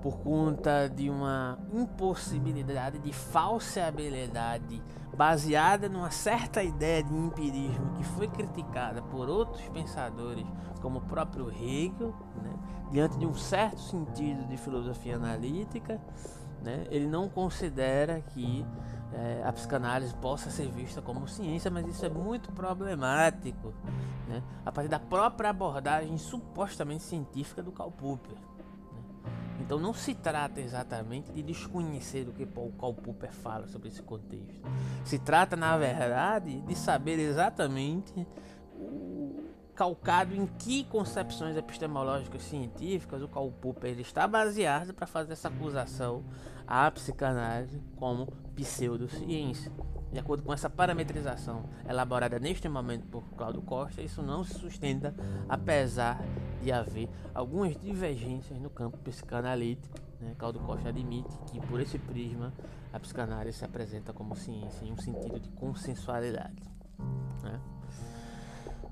[0.00, 4.82] por conta de uma impossibilidade de falseabilidade
[5.16, 10.46] baseada numa certa ideia de empirismo que foi criticada por outros pensadores,
[10.80, 12.54] como o próprio Hegel, né,
[12.92, 16.00] diante de um certo sentido de filosofia analítica,
[16.62, 18.64] né, ele não considera que
[19.12, 23.72] é, a psicanálise possa ser vista como ciência, mas isso é muito problemático
[24.28, 28.36] né, a partir da própria abordagem supostamente científica do Karl Popper.
[29.60, 34.62] Então não se trata exatamente de desconhecer o que Karl Popper fala sobre esse contexto.
[35.04, 38.26] Se trata, na verdade, de saber exatamente
[38.74, 39.44] o
[39.74, 46.24] calcado em que concepções epistemológicas científicas o Karl Popper está baseado para fazer essa acusação
[46.66, 49.70] à psicanálise como pseudociência.
[50.12, 55.14] De acordo com essa parametrização elaborada neste momento por Cláudio Costa, isso não se sustenta,
[55.48, 56.18] apesar
[56.62, 59.98] de haver algumas divergências no campo psicanalítico.
[60.20, 60.34] Né?
[60.38, 62.52] Cláudio Costa admite que, por esse prisma,
[62.92, 66.62] a psicanálise se apresenta como ciência em um sentido de consensualidade.
[67.42, 67.60] Né?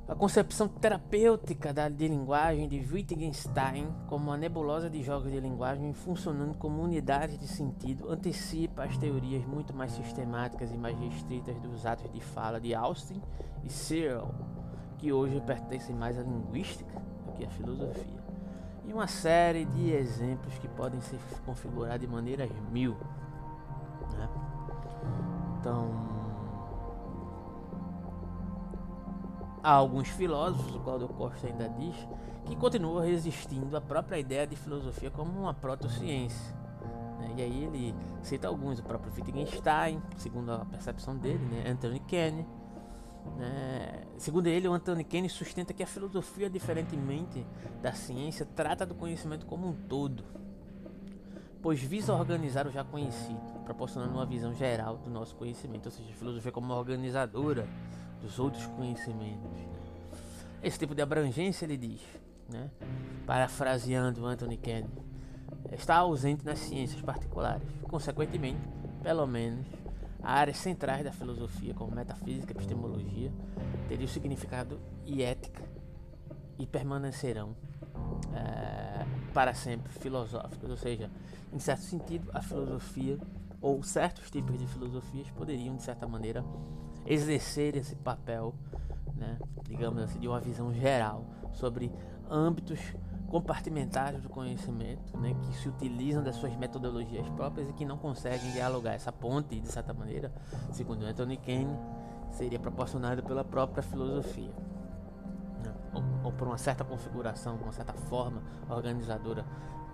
[0.08, 5.92] A concepção terapêutica da, de linguagem de Wittgenstein como uma nebulosa de jogos de linguagem
[5.92, 11.84] funcionando como unidade de sentido antecipa as teorias muito mais sistemáticas e mais restritas dos
[11.84, 13.20] atos de fala de Austin
[13.64, 14.32] e Searle,
[14.96, 18.24] que hoje pertencem mais à linguística do que à filosofia.
[18.86, 22.96] E uma série de exemplos que podem ser configurados de maneiras mil.
[24.12, 24.28] Né?
[25.58, 26.15] Então,
[29.66, 31.96] Há alguns filósofos, o Claudio Costa ainda diz,
[32.44, 36.54] que continuam resistindo à própria ideia de filosofia como uma protociência.
[37.18, 37.34] Né?
[37.38, 41.68] E aí ele cita alguns, o próprio Wittgenstein, segundo a percepção dele, né?
[41.68, 42.46] Anthony Kenny.
[43.36, 44.04] Né?
[44.18, 47.44] Segundo ele, o Anthony Kenny sustenta que a filosofia, diferentemente
[47.82, 50.22] da ciência, trata do conhecimento como um todo,
[51.60, 56.12] pois visa organizar o já conhecido, proporcionando uma visão geral do nosso conhecimento, ou seja,
[56.12, 57.66] a filosofia como uma organizadora
[58.20, 59.50] dos outros conhecimentos.
[59.50, 59.76] Né?
[60.62, 62.00] Esse tipo de abrangência, ele diz,
[62.48, 62.70] né?
[63.26, 64.90] parafraseando Anthony Kennedy,
[65.72, 67.62] está ausente nas ciências particulares.
[67.82, 68.60] Consequentemente,
[69.02, 69.66] pelo menos,
[70.22, 73.32] áreas centrais da filosofia, como metafísica epistemologia,
[73.88, 75.62] teriam significado e ética
[76.58, 77.54] e permanecerão
[78.34, 80.68] é, para sempre filosóficas.
[80.70, 81.10] Ou seja,
[81.52, 83.18] em certo sentido, a filosofia
[83.60, 86.44] ou certos tipos de filosofias poderiam, de certa maneira,
[87.06, 88.54] exercer esse papel,
[89.14, 91.92] né, digamos assim, de uma visão geral sobre
[92.30, 92.80] âmbitos
[93.28, 98.52] compartimentados do conhecimento, né, que se utilizam das suas metodologias próprias e que não conseguem
[98.52, 98.94] dialogar.
[98.94, 100.32] Essa ponte, de certa maneira,
[100.72, 101.76] segundo Anthony Kane,
[102.30, 104.52] seria proporcionada pela própria filosofia,
[105.62, 109.44] né, ou, ou, por uma certa configuração, uma certa forma organizadora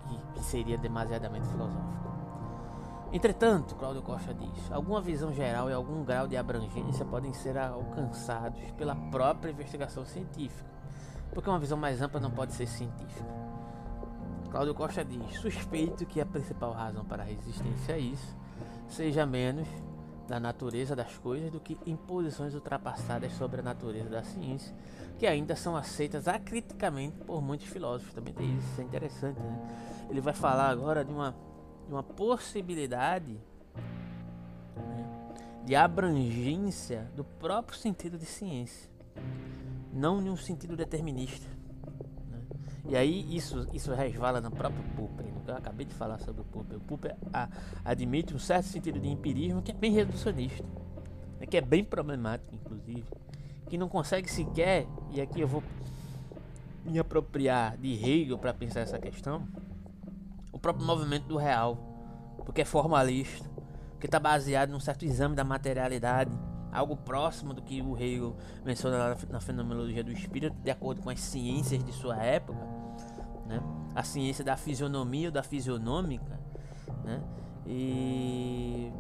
[0.09, 2.13] que, que seria demasiadamente filosófica.
[3.13, 8.59] Entretanto, Cláudio Costa diz, alguma visão geral e algum grau de abrangência podem ser alcançados
[8.73, 10.71] pela própria investigação científica,
[11.31, 13.29] porque uma visão mais ampla não pode ser científica.
[14.51, 18.35] Cláudio Costa diz, suspeito que a principal razão para a resistência a isso
[18.89, 19.69] seja menos
[20.27, 24.75] da natureza das coisas do que imposições ultrapassadas sobre a natureza da ciência,
[25.19, 28.15] que ainda são aceitas acriticamente por muitos filósofos.
[28.15, 30.07] Também tem isso, isso é interessante, né?
[30.09, 31.35] Ele vai falar agora de uma
[31.95, 33.39] uma possibilidade
[34.77, 35.07] né,
[35.65, 38.91] de abrangência do próprio sentido de ciência,
[39.93, 41.47] não de um sentido determinista.
[42.29, 42.41] Né?
[42.87, 45.33] E aí isso, isso resvala no próprio Popper.
[45.47, 46.79] Eu acabei de falar sobre o Popper.
[46.79, 47.49] O Popper a,
[47.85, 50.65] admite um certo sentido de empirismo que é bem reducionista,
[51.39, 53.05] né, que é bem problemático, inclusive,
[53.69, 55.63] que não consegue sequer, e aqui eu vou
[56.85, 59.47] me apropriar de Hegel para pensar essa questão,
[60.63, 61.77] próprio movimento do real,
[62.45, 63.51] porque é formalista,
[63.99, 66.31] que está baseado num certo exame da materialidade,
[66.73, 71.21] algo próximo do que o Hegel menciona na fenomenologia do espírito, de acordo com as
[71.21, 72.59] ciências de sua época,
[73.47, 73.63] né?
[73.95, 76.41] a ciência da fisionomia ou da fisionômica,
[77.05, 77.21] né?
[77.67, 78.93] e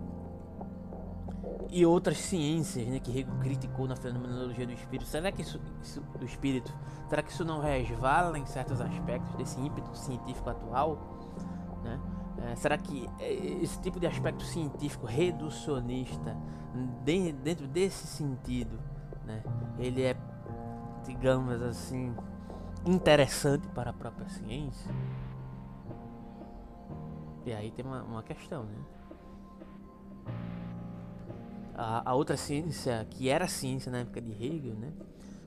[1.70, 5.08] e outras ciências né, que Hegel criticou na fenomenologia do espírito.
[5.08, 6.70] Será que isso, isso, do espírito,
[7.08, 11.11] será que isso não resvala em certos aspectos desse ímpeto científico atual?
[12.38, 16.36] É, será que esse tipo de aspecto científico reducionista,
[17.04, 18.78] de, dentro desse sentido,
[19.24, 19.42] né,
[19.78, 20.16] ele é,
[21.04, 22.14] digamos assim,
[22.86, 24.90] interessante para a própria ciência?
[27.44, 28.78] E aí tem uma, uma questão, né?
[31.74, 34.92] A, a, outra ciência, que era ciência na época de Hegel, né?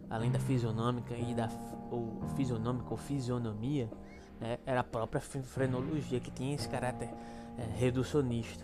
[0.10, 1.50] além da fisionômica e da
[1.92, 3.90] ou fisionômica ou fisionomia,
[4.40, 7.10] né, era a própria frenologia que tinha esse caráter
[7.58, 8.64] é, reducionista.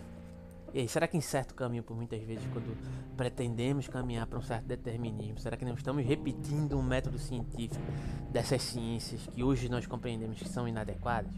[0.74, 2.74] E aí, será que em certo caminho, por muitas vezes, quando
[3.14, 7.84] pretendemos caminhar para um certo determinismo, será que não estamos repetindo um método científico
[8.30, 11.32] dessas ciências que hoje nós compreendemos que são inadequadas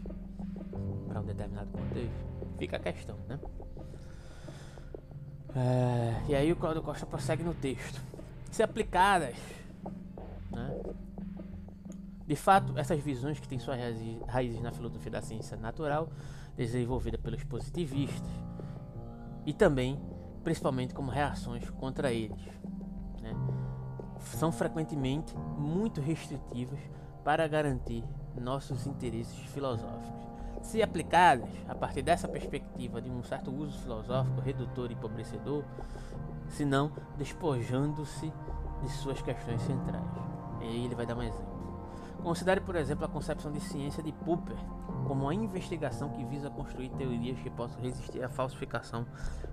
[1.07, 2.25] para um determinado contexto?
[2.57, 3.37] Fica a questão, né?
[5.53, 8.01] É, e aí o Cláudio Costa prossegue no texto.
[8.51, 9.35] Se aplicadas,
[10.49, 10.79] né?
[12.25, 13.79] De fato, essas visões que têm suas
[14.27, 16.09] raízes na filosofia da ciência natural,
[16.55, 18.31] desenvolvida pelos positivistas,
[19.45, 19.99] e também,
[20.43, 22.41] principalmente, como reações contra eles.
[23.21, 23.31] Né?
[24.21, 26.79] São frequentemente muito restritivas
[27.23, 28.03] para garantir
[28.35, 30.25] nossos interesses filosóficos.
[30.63, 35.63] Se aplicadas a partir dessa perspectiva de um certo uso filosófico redutor e empobrecedor,
[36.49, 38.33] se não despojando-se
[38.81, 40.03] de suas questões centrais.
[40.61, 41.54] E aí ele vai dar um exemplo.
[42.25, 44.57] Considere, por exemplo, a concepção de ciência de Popper
[45.07, 49.05] como uma investigação que visa construir teorias que possam resistir à falsificação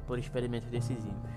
[0.06, 1.30] por experimentos decisivos.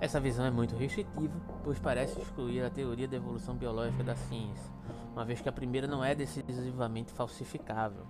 [0.00, 4.68] Essa visão é muito restritiva, pois parece excluir a teoria da evolução biológica da ciência,
[5.12, 8.04] uma vez que a primeira não é decisivamente falsificável.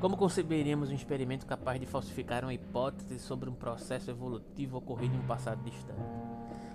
[0.00, 5.20] Como conceberíamos um experimento capaz de falsificar uma hipótese sobre um processo evolutivo ocorrido em
[5.20, 6.33] um passado distante?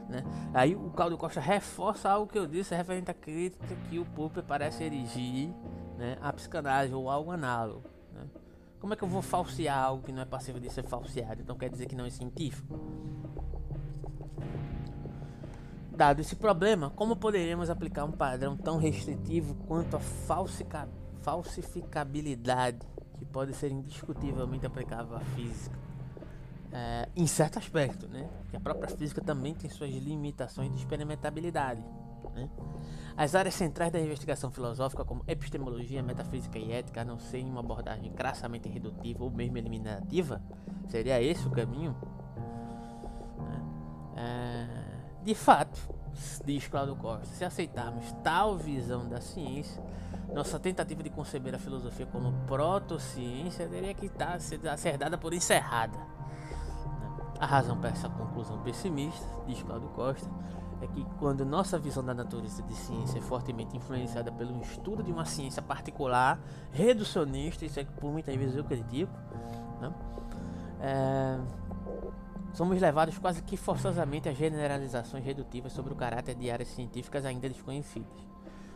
[0.09, 0.23] Né?
[0.53, 4.43] Aí o Claudio Costa reforça algo que eu disse referente à crítica que o Popper
[4.43, 5.53] parece erigir
[5.97, 7.83] né, a psicanálise ou algo análogo.
[8.13, 8.23] Né?
[8.79, 11.41] Como é que eu vou falsear algo que não é passível de ser falseado?
[11.41, 12.79] Então quer dizer que não é científico?
[15.95, 19.99] Dado esse problema, como poderemos aplicar um padrão tão restritivo quanto a
[21.21, 22.79] falsificabilidade,
[23.17, 25.88] que pode ser indiscutivelmente aplicável à física?
[26.71, 28.29] É, em certo aspecto, né?
[28.49, 31.83] Que a própria física também tem suas limitações de experimentabilidade.
[32.33, 32.49] Né?
[33.17, 37.49] As áreas centrais da investigação filosófica, como epistemologia, metafísica e ética, a não ser em
[37.49, 40.41] uma abordagem crassamente redutiva ou mesmo eliminativa,
[40.87, 41.95] seria esse o caminho?
[43.37, 43.61] Né?
[44.15, 45.79] É, de fato,
[46.45, 49.83] diz Claudio Costa, se aceitarmos tal visão da ciência,
[50.33, 55.97] nossa tentativa de conceber a filosofia como proto-ciência teria que estar, ser dada por encerrada.
[57.39, 60.29] A razão para essa conclusão pessimista, diz Claudio Costa,
[60.81, 65.11] é que quando nossa visão da natureza de ciência é fortemente influenciada pelo estudo de
[65.11, 66.39] uma ciência particular,
[66.71, 69.11] reducionista, isso é que por muitas vezes eu critico,
[69.79, 69.93] né?
[70.81, 71.39] é,
[72.53, 77.47] somos levados quase que forçosamente a generalizações redutivas sobre o caráter de áreas científicas ainda
[77.47, 78.19] desconhecidas.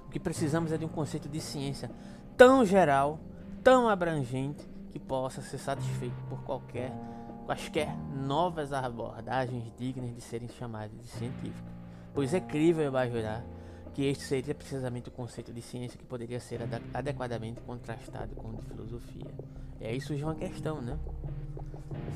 [0.08, 1.92] O que precisamos é de um conceito de ciência
[2.38, 3.20] tão geral,
[3.62, 6.94] tão abrangente, que possa ser satisfeito por qualquer
[7.46, 11.74] quaisquer novas abordagens dignas de serem chamadas de científicas,
[12.14, 13.44] pois é crível imaginar
[13.94, 16.62] que este seria precisamente o conceito de ciência que poderia ser
[16.94, 19.32] adequadamente contrastado com de filosofia.
[19.80, 20.98] E aí surge uma questão, né?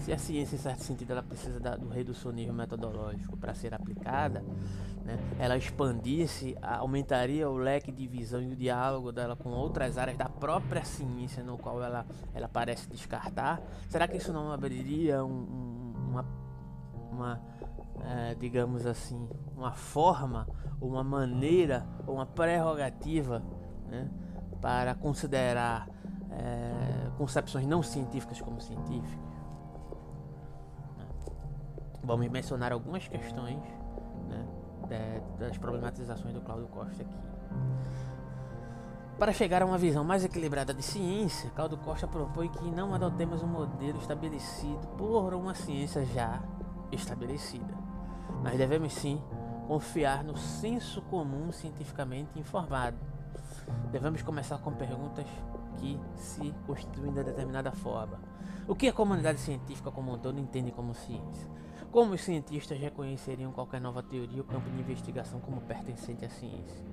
[0.04, 4.44] Se a ciência, em certo sentido, ela precisa do reducionismo metodológico para ser aplicada,
[5.04, 5.18] né?
[5.40, 10.30] ela expandisse, aumentaria o leque de visão e o diálogo dela com outras áreas da
[10.30, 15.94] própria ciência, no qual ela, ela parece descartar, será que isso não abriria um, um,
[16.10, 16.26] uma,
[17.12, 17.42] uma
[18.04, 20.48] é, digamos assim, uma forma,
[20.82, 23.44] uma maneira, uma prerrogativa
[23.88, 24.10] né?
[24.62, 25.88] para considerar
[26.32, 29.28] é, concepções não científicas como científicas?
[32.04, 33.60] Vamos mencionar algumas questões
[34.30, 37.18] né, das problematizações do Cláudio Costa aqui.
[39.18, 43.42] Para chegar a uma visão mais equilibrada de ciência, Cláudio Costa propõe que não adotemos
[43.42, 46.40] um modelo estabelecido por uma ciência já
[46.92, 47.74] estabelecida,
[48.44, 49.22] mas devemos sim
[49.68, 52.98] confiar no senso comum cientificamente informado.
[53.92, 55.26] Devemos começar com perguntas
[55.78, 58.20] que se constituem de determinada forma.
[58.68, 61.50] O que a comunidade científica como um todo entende como ciência?
[61.92, 66.84] Como os cientistas reconheceriam qualquer nova teoria ou campo de investigação como pertencente à ciência?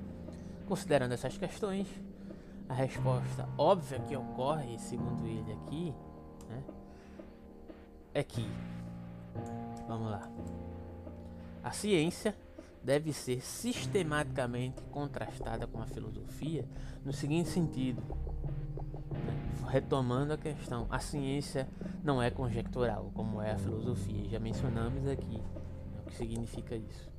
[0.66, 1.88] Considerando essas questões,
[2.68, 5.94] a resposta óbvia que ocorre, segundo ele aqui,
[6.48, 6.62] né,
[8.14, 8.48] é que,
[9.86, 10.22] vamos lá,
[11.64, 12.36] a ciência
[12.82, 16.68] deve ser sistematicamente contrastada com a filosofia
[17.02, 18.02] no seguinte sentido:
[19.66, 21.66] retomando a questão, a ciência
[22.02, 24.28] não é conjectural, como é a filosofia.
[24.28, 27.10] Já mencionamos aqui né, o que significa isso.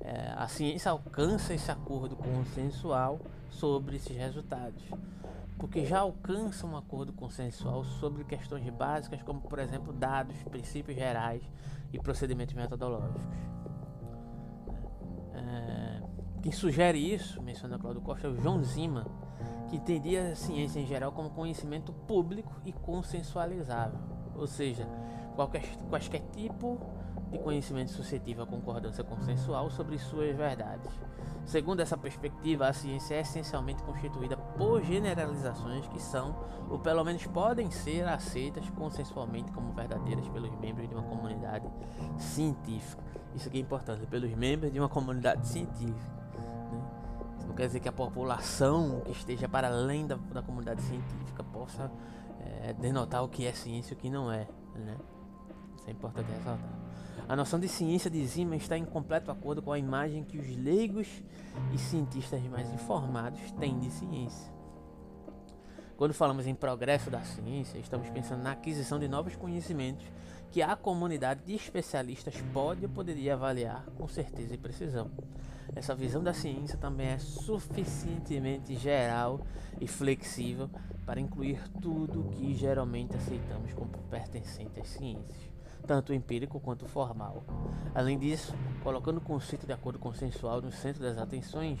[0.00, 4.82] É, a ciência alcança esse acordo consensual sobre esses resultados,
[5.56, 11.42] porque já alcança um acordo consensual sobre questões básicas, como por exemplo dados, princípios gerais
[11.92, 13.22] e procedimentos metodológicos.
[15.46, 16.00] É,
[16.42, 19.06] Quem sugere isso, menciona Cláudio Costa, é o João Zima,
[19.68, 23.98] que entendia a ciência em geral como conhecimento público e consensualizável,
[24.34, 24.86] ou seja,
[25.34, 26.78] qualquer, quaisquer tipo
[27.30, 30.92] de conhecimento suscetível à concordância consensual sobre suas verdades.
[31.44, 36.34] Segundo essa perspectiva, a ciência é essencialmente constituída por generalizações que são,
[36.70, 41.68] ou pelo menos podem ser, aceitas consensualmente como verdadeiras pelos membros de uma comunidade
[42.16, 43.02] científica.
[43.34, 46.12] Isso aqui é importante, pelos membros de uma comunidade científica.
[46.38, 46.82] Né?
[47.38, 51.42] Isso não quer dizer que a população que esteja para além da, da comunidade científica
[51.42, 51.90] possa
[52.40, 54.46] é, denotar o que é ciência e o que não é.
[54.74, 54.96] Né?
[55.76, 56.84] Isso é importante ressaltar.
[57.26, 60.46] A noção de ciência de Zima está em completo acordo com a imagem que os
[60.56, 61.08] leigos
[61.72, 64.52] e cientistas mais informados têm de ciência.
[65.96, 70.04] Quando falamos em progresso da ciência, estamos pensando na aquisição de novos conhecimentos
[70.54, 75.10] que a comunidade de especialistas pode ou poderia avaliar com certeza e precisão.
[75.74, 79.40] Essa visão da ciência também é suficientemente geral
[79.80, 80.70] e flexível
[81.04, 85.52] para incluir tudo que geralmente aceitamos como pertencente às ciências
[85.86, 87.44] tanto empírico quanto formal.
[87.94, 91.78] Além disso, colocando o conceito de acordo consensual no centro das atenções,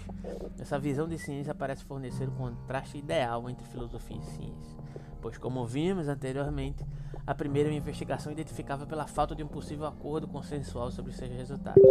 [0.58, 4.78] essa visão de ciência parece fornecer um contraste ideal entre filosofia e ciência,
[5.24, 6.84] pois, como vimos anteriormente,
[7.26, 11.82] a primeira investigação identificava pela falta de um possível acordo consensual sobre seus resultados.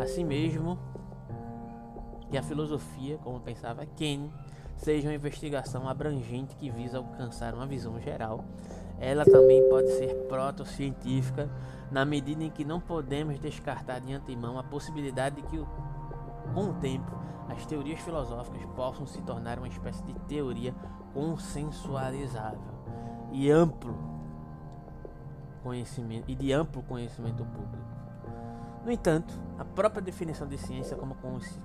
[0.00, 0.78] Assim mesmo,
[2.30, 4.32] que a filosofia, como pensava Kane,
[4.78, 8.42] seja uma investigação abrangente que visa alcançar uma visão geral
[8.98, 11.50] ela também pode ser protocientífica
[11.90, 15.58] na medida em que não podemos descartar de antemão a possibilidade de que,
[16.54, 17.12] com o tempo,
[17.48, 20.74] as teorias filosóficas possam se tornar uma espécie de teoria
[21.14, 22.74] consensualizável
[23.32, 23.96] e amplo
[25.62, 27.94] conhecimento e de amplo conhecimento público.
[28.84, 31.16] No entanto, a própria definição de ciência como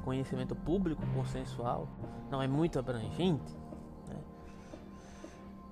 [0.05, 1.89] conhecimento público consensual
[2.31, 3.59] não é muito abrangente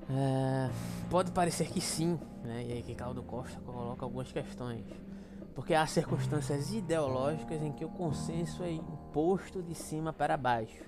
[0.10, 0.70] é,
[1.10, 2.64] pode parecer que sim, né?
[2.66, 4.86] e aí que Caldo Costa coloca algumas questões.
[5.54, 10.84] Porque há circunstâncias ideológicas em que o consenso é imposto de cima para baixo,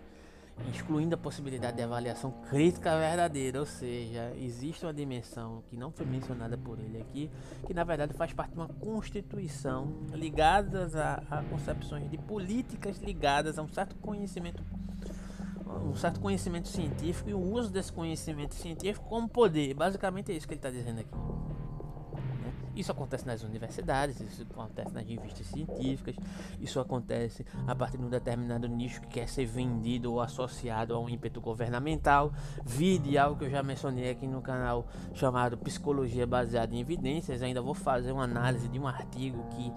[0.71, 6.05] excluindo a possibilidade de avaliação crítica verdadeira, ou seja, existe uma dimensão que não foi
[6.05, 7.29] mencionada por ele aqui,
[7.65, 10.89] que na verdade faz parte de uma constituição ligada
[11.29, 14.63] a, a concepções de políticas ligadas a um certo conhecimento
[15.69, 19.75] um certo conhecimento científico e o uso desse conhecimento científico como poder.
[19.75, 21.15] Basicamente é isso que ele está dizendo aqui.
[22.75, 26.15] Isso acontece nas universidades, isso acontece nas revistas científicas,
[26.59, 30.99] isso acontece a partir de um determinado nicho que quer ser vendido ou associado a
[30.99, 32.31] um ímpeto governamental.
[32.65, 37.41] Vide algo que eu já mencionei aqui no canal chamado Psicologia Baseada em Evidências.
[37.41, 39.73] Ainda vou fazer uma análise de um artigo que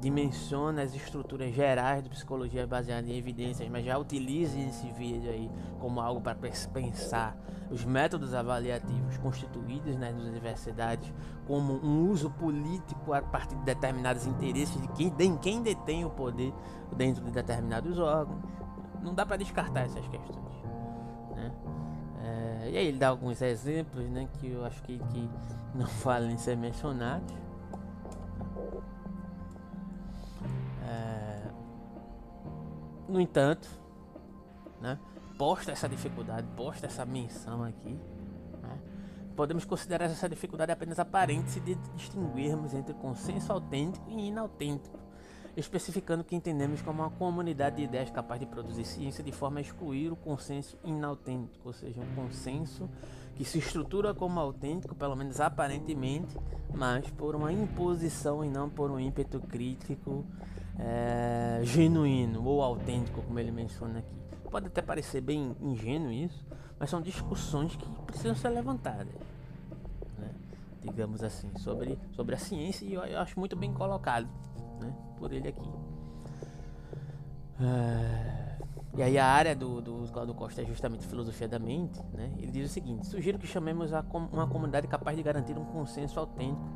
[0.00, 5.48] dimensiona as estruturas gerais de psicologia baseada em evidências, mas já utilize esse vídeo aí
[5.78, 7.36] como algo para pensar
[7.70, 11.12] os métodos avaliativos constituídos nas universidades
[11.46, 16.10] como um uso político a partir de determinados interesses de quem, de quem detém o
[16.10, 16.52] poder
[16.96, 18.42] dentro de determinados órgãos.
[19.00, 20.56] Não dá para descartar essas questões.
[21.36, 21.52] Né?
[22.20, 25.30] É, e aí ele dá alguns exemplos né, que eu acho que, que
[25.72, 27.32] não valem ser mencionados.
[30.84, 31.42] É,
[33.08, 33.68] no entanto,
[34.80, 34.98] né,
[35.38, 37.96] posta essa dificuldade, posta essa menção aqui,
[39.32, 41.60] podemos considerar essa dificuldade apenas aparente se
[41.94, 44.98] distinguirmos entre consenso autêntico e inautêntico,
[45.56, 49.62] especificando que entendemos como uma comunidade de ideias capaz de produzir ciência de forma a
[49.62, 52.88] excluir o consenso inautêntico, ou seja, um consenso
[53.34, 56.36] que se estrutura como autêntico, pelo menos aparentemente,
[56.74, 60.24] mas por uma imposição e não por um ímpeto crítico
[60.78, 64.22] é, genuíno ou autêntico, como ele menciona aqui.
[64.50, 66.44] Pode até parecer bem ingênuo isso,
[66.82, 69.06] mas são discussões que precisam ser levantadas,
[70.18, 70.34] né?
[70.80, 74.28] digamos assim, sobre, sobre a ciência e eu, eu acho muito bem colocado
[74.80, 74.92] né?
[75.16, 75.70] por ele aqui.
[77.60, 78.58] É...
[78.96, 82.32] E aí a área do, do Claudio Costa é justamente filosofia da mente, né?
[82.36, 85.64] Ele diz o seguinte: sugiro que chamemos a com, uma comunidade capaz de garantir um
[85.64, 86.68] consenso autêntico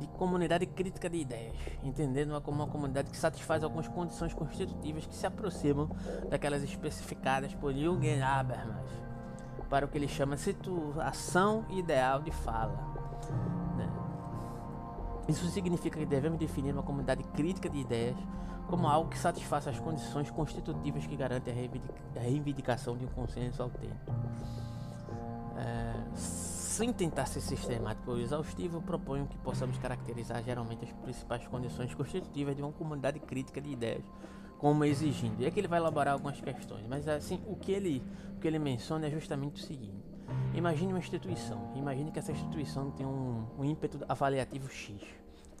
[0.00, 1.54] de comunidade crítica de ideias,
[1.84, 5.90] entendendo-a como uma comunidade que satisfaz algumas condições constitutivas que se aproximam
[6.30, 9.09] daquelas especificadas por Jürgen Habermas
[9.70, 12.76] para o que ele chama situação ideal de fala.
[13.76, 13.88] Né?
[15.28, 18.16] Isso significa que devemos definir uma comunidade crítica de ideias
[18.66, 21.54] como algo que satisfaça as condições constitutivas que garantem
[22.16, 24.12] a reivindicação de um consenso autêntico.
[25.56, 31.94] É, sem tentar ser sistemático ou exaustivo, proponho que possamos caracterizar geralmente as principais condições
[31.94, 34.04] constitutivas de uma comunidade crítica de ideias
[34.60, 35.40] como exigindo.
[35.40, 38.02] E aqui ele vai elaborar algumas questões, mas assim, o que ele,
[38.36, 40.04] o que ele menciona é justamente o seguinte.
[40.54, 45.00] Imagine uma instituição, imagine que essa instituição tem um, um ímpeto avaliativo X.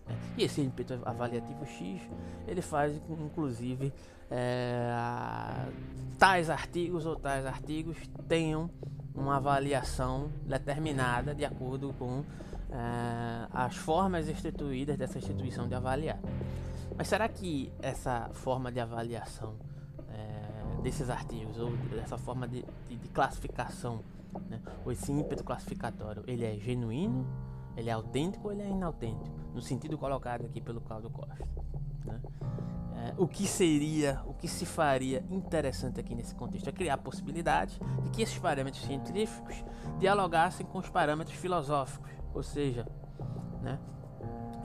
[0.06, 0.14] Né?
[0.36, 2.02] E esse ímpeto avaliativo X,
[2.46, 3.90] ele faz inclusive
[4.30, 4.94] é,
[6.18, 7.96] tais artigos ou tais artigos
[8.28, 8.70] tenham
[9.14, 12.22] uma avaliação determinada de acordo com
[12.70, 16.18] é, as formas instituídas dessa instituição de avaliar.
[16.96, 19.54] Mas será que essa forma de avaliação
[20.08, 24.00] é, desses artigos ou dessa forma de, de, de classificação
[24.48, 24.60] né?
[24.84, 27.26] ou esse ímpeto classificatório, ele é genuíno,
[27.76, 29.38] ele é autêntico ou ele é inautêntico?
[29.54, 31.48] No sentido colocado aqui pelo Cláudio Costa.
[32.04, 32.20] Né?
[33.00, 36.98] É, o que seria, o que se faria interessante aqui nesse contexto é criar a
[36.98, 39.64] possibilidade de que esses parâmetros científicos
[39.98, 42.86] dialogassem com os parâmetros filosóficos, ou seja,
[43.62, 43.78] né,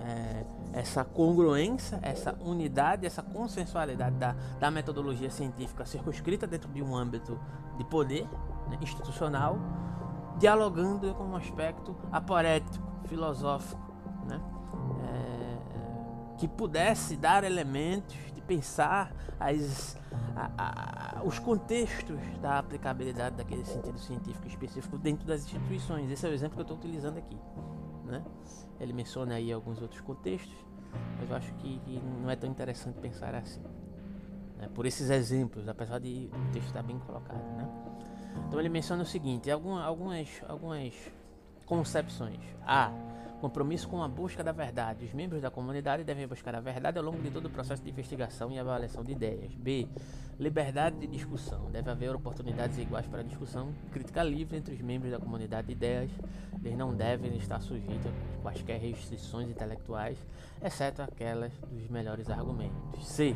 [0.05, 6.95] é, essa congruência, essa unidade, essa consensualidade da, da metodologia científica circunscrita dentro de um
[6.95, 7.39] âmbito
[7.77, 8.27] de poder
[8.69, 9.57] né, institucional,
[10.37, 13.81] dialogando com um aspecto aporético, filosófico,
[14.27, 14.41] né,
[15.03, 19.97] é, que pudesse dar elementos de pensar as,
[20.35, 26.11] a, a, os contextos da aplicabilidade daquele sentido científico específico dentro das instituições.
[26.11, 27.37] Esse é o exemplo que eu estou utilizando aqui.
[28.03, 28.23] Né?
[28.79, 30.55] Ele menciona aí alguns outros contextos,
[31.19, 33.61] mas eu acho que, que não é tão interessante pensar assim.
[34.57, 34.69] Né?
[34.73, 37.43] Por esses exemplos, apesar de o texto estar bem colocado.
[37.57, 37.69] Né?
[38.47, 39.85] Então ele menciona o seguinte: algumas,
[40.47, 40.93] algumas,
[41.65, 42.39] concepções.
[42.65, 42.91] A.
[43.41, 45.05] Compromisso com a busca da verdade.
[45.05, 47.89] Os membros da comunidade devem buscar a verdade ao longo de todo o processo de
[47.89, 49.53] investigação e avaliação de ideias.
[49.53, 49.87] B.
[50.39, 51.69] Liberdade de discussão.
[51.69, 56.11] Deve haver oportunidades iguais para discussão, crítica livre entre os membros da comunidade de ideias.
[56.63, 60.17] Eles não devem estar sujeitos a quaisquer restrições intelectuais,
[60.63, 63.05] exceto aquelas dos melhores argumentos.
[63.05, 63.35] C.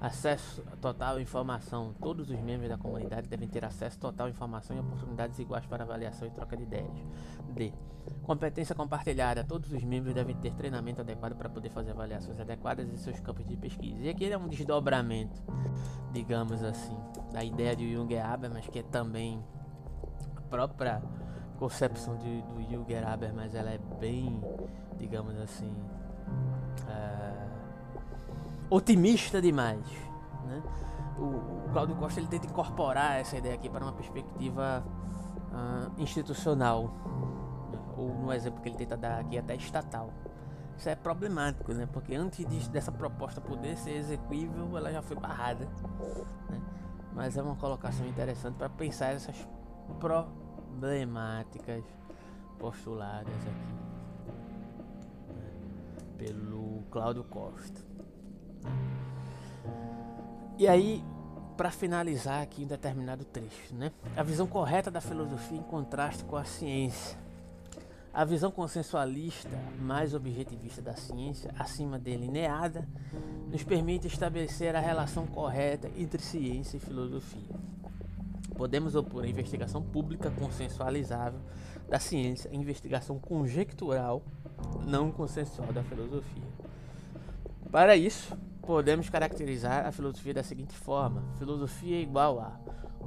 [0.00, 1.92] Acesso total à informação.
[2.00, 5.82] Todos os membros da comunidade devem ter acesso total à informação e oportunidades iguais para
[5.82, 7.04] avaliação e troca de ideias.
[7.52, 7.72] D.
[8.22, 9.42] Competência compartilhada.
[9.42, 13.44] Todos os membros devem ter treinamento adequado para poder fazer avaliações adequadas em seus campos
[13.44, 14.02] de pesquisa.
[14.02, 15.42] E aqui é um desdobramento,
[16.12, 16.96] digamos assim,
[17.32, 19.42] da ideia de Jung Habermas, que é também
[20.36, 21.02] a própria
[21.58, 24.40] concepção de, do Jung Habermas, ela é bem,
[24.96, 25.74] digamos assim,
[26.84, 27.47] uh,
[28.70, 29.84] otimista demais.
[30.44, 30.62] Né?
[31.18, 34.84] O, o Costa ele tenta incorporar essa ideia aqui para uma perspectiva
[35.52, 36.84] uh, institucional,
[37.72, 37.78] né?
[37.96, 40.12] ou no exemplo que ele tenta dar aqui, até estatal.
[40.76, 41.88] Isso é problemático, né?
[41.92, 45.66] porque antes de, dessa proposta poder ser execuível, ela já foi barrada.
[46.48, 46.60] Né?
[47.14, 49.36] Mas é uma colocação interessante para pensar essas
[49.98, 51.82] problemáticas
[52.58, 53.74] postuladas aqui
[55.34, 55.50] né?
[56.16, 57.87] pelo Cláudio Costa.
[60.58, 61.04] E aí,
[61.56, 63.92] para finalizar aqui um determinado trecho, né?
[64.16, 67.18] A visão correta da filosofia em contraste com a ciência.
[68.12, 72.88] A visão consensualista, mais objetivista da ciência, acima delineada,
[73.50, 77.54] nos permite estabelecer a relação correta entre ciência e filosofia.
[78.56, 81.38] Podemos opor a investigação pública consensualizável
[81.88, 84.22] da ciência à investigação conjectural
[84.84, 86.42] não consensual da filosofia.
[87.70, 88.36] Para isso,
[88.68, 92.50] podemos caracterizar a filosofia da seguinte forma: filosofia é igual a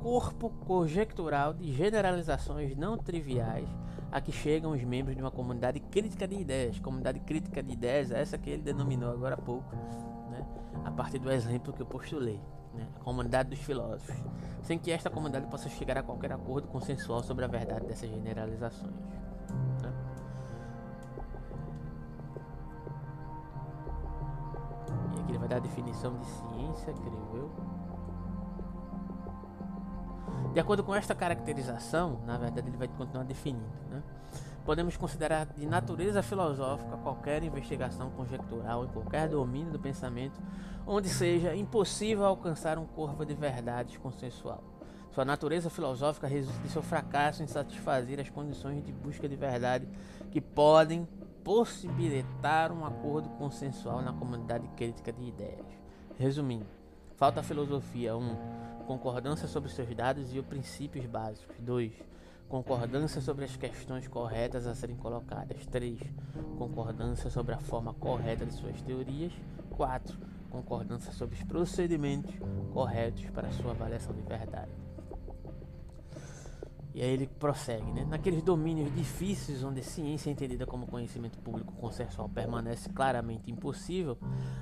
[0.02, 3.70] corpo conjectural de generalizações não triviais
[4.12, 6.80] a que chegam os membros de uma comunidade crítica de ideias.
[6.80, 9.76] Comunidade crítica de ideias, essa que ele denominou agora há pouco,
[10.32, 10.44] né?
[10.84, 12.42] a partir do exemplo que eu postulei.
[12.74, 12.88] Né?
[12.96, 14.16] A comunidade dos filósofos,
[14.64, 18.96] sem que esta comunidade possa chegar a qualquer acordo consensual sobre a verdade dessas generalizações.
[25.28, 27.52] Ele vai dar a definição de ciência, creio eu.
[30.54, 34.04] De acordo com esta caracterização, na verdade ele vai continuar definindo, né?
[34.66, 40.40] Podemos considerar de natureza filosófica qualquer investigação conjectural em qualquer domínio do pensamento
[40.86, 44.64] onde seja impossível alcançar um corpo de verdades consensual.
[45.12, 49.88] Sua natureza filosófica resulta de seu fracasso em satisfazer as condições de busca de verdade
[50.32, 51.08] que podem
[51.44, 55.66] possibilitar um acordo consensual na comunidade crítica de ideias.
[56.18, 56.68] Resumindo,
[57.16, 58.20] falta filosofia 1.
[58.20, 58.36] Um,
[58.86, 61.56] concordância sobre seus dados e os princípios básicos.
[61.60, 61.94] 2.
[62.48, 65.66] Concordância sobre as questões corretas a serem colocadas.
[65.68, 66.00] 3.
[66.58, 69.34] Concordância sobre a forma correta de suas teorias.
[69.72, 70.18] 4.
[70.50, 72.36] Concordância sobre os procedimentos
[72.74, 74.72] corretos para sua avaliação de verdade.
[76.94, 78.06] E aí ele prossegue, né?
[78.06, 84.18] Naqueles domínios difíceis onde a ciência entendida como conhecimento público consensual permanece claramente impossível,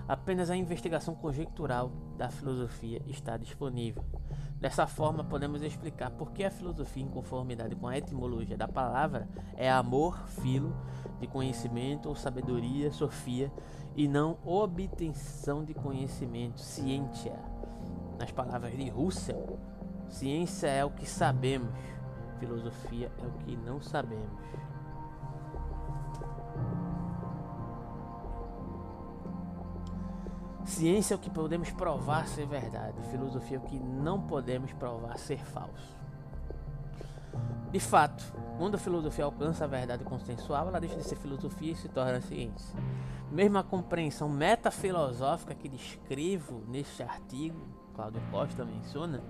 [0.07, 4.03] apenas a investigação conjectural da filosofia está disponível.
[4.59, 9.27] Dessa forma, podemos explicar por que a filosofia, em conformidade com a etimologia da palavra,
[9.55, 10.75] é amor, filo,
[11.19, 13.51] de conhecimento ou sabedoria, sofia,
[13.95, 17.33] e não obtenção de conhecimento, ciência.
[18.19, 19.57] Nas palavras de Russell,
[20.09, 21.69] ciência é o que sabemos,
[22.39, 24.39] filosofia é o que não sabemos.
[30.65, 35.17] Ciência é o que podemos provar ser verdade, filosofia é o que não podemos provar
[35.17, 35.97] ser falso.
[37.71, 38.23] De fato,
[38.57, 42.21] quando a filosofia alcança a verdade consensual, ela deixa de ser filosofia e se torna
[42.21, 42.77] ciência.
[43.31, 47.59] Mesmo a compreensão metafilosófica que descrevo neste artigo,
[47.93, 49.21] Cláudio Costa menciona,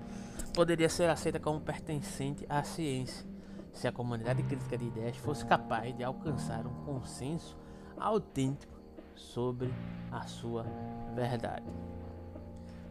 [0.49, 3.25] poderia ser aceita como pertencente à ciência,
[3.71, 7.57] se a comunidade crítica de ideias fosse capaz de alcançar um consenso
[7.97, 8.79] autêntico
[9.15, 9.73] sobre
[10.11, 10.65] a sua
[11.13, 11.67] verdade.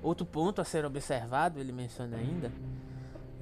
[0.02, 2.52] Outro ponto a ser observado, ele menciona ainda,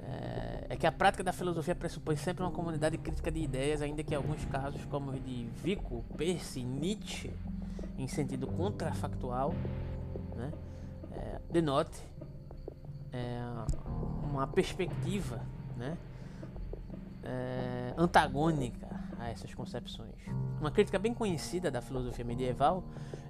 [0.01, 4.03] é, é, que a prática da filosofia pressupõe sempre uma comunidade crítica de ideias, ainda
[4.03, 7.31] que alguns casos, como os de Vico, Percy, Nietzsche,
[7.97, 9.53] em sentido contrafactual,
[10.35, 10.51] né,
[11.11, 12.01] é, denote
[13.11, 13.39] é,
[14.23, 15.41] uma perspectiva
[15.75, 15.97] né,
[17.23, 18.87] é, antagônica
[19.19, 20.15] a essas concepções.
[20.59, 22.83] Uma crítica bem conhecida da filosofia medieval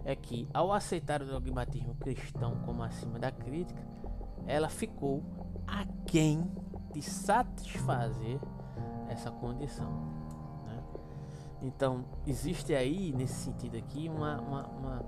[0.06, 3.82] é que, ao aceitar o dogmatismo cristão como acima da crítica,
[4.46, 5.24] ela ficou
[5.66, 6.50] aquém
[6.94, 8.40] de satisfazer
[9.10, 9.92] essa condição.
[10.66, 10.84] Né?
[11.62, 15.06] Então, existe aí, nesse sentido aqui, uma, uma, uma,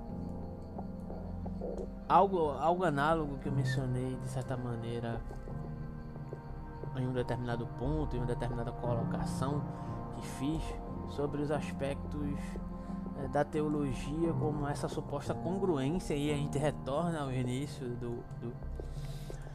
[2.07, 5.21] algo, algo análogo que eu mencionei, de certa maneira,
[6.95, 9.61] em um determinado ponto, em uma determinada colocação
[10.15, 10.61] que fiz
[11.09, 12.37] sobre os aspectos
[13.17, 18.53] é, da teologia como essa suposta congruência e a gente retorna ao início do, do,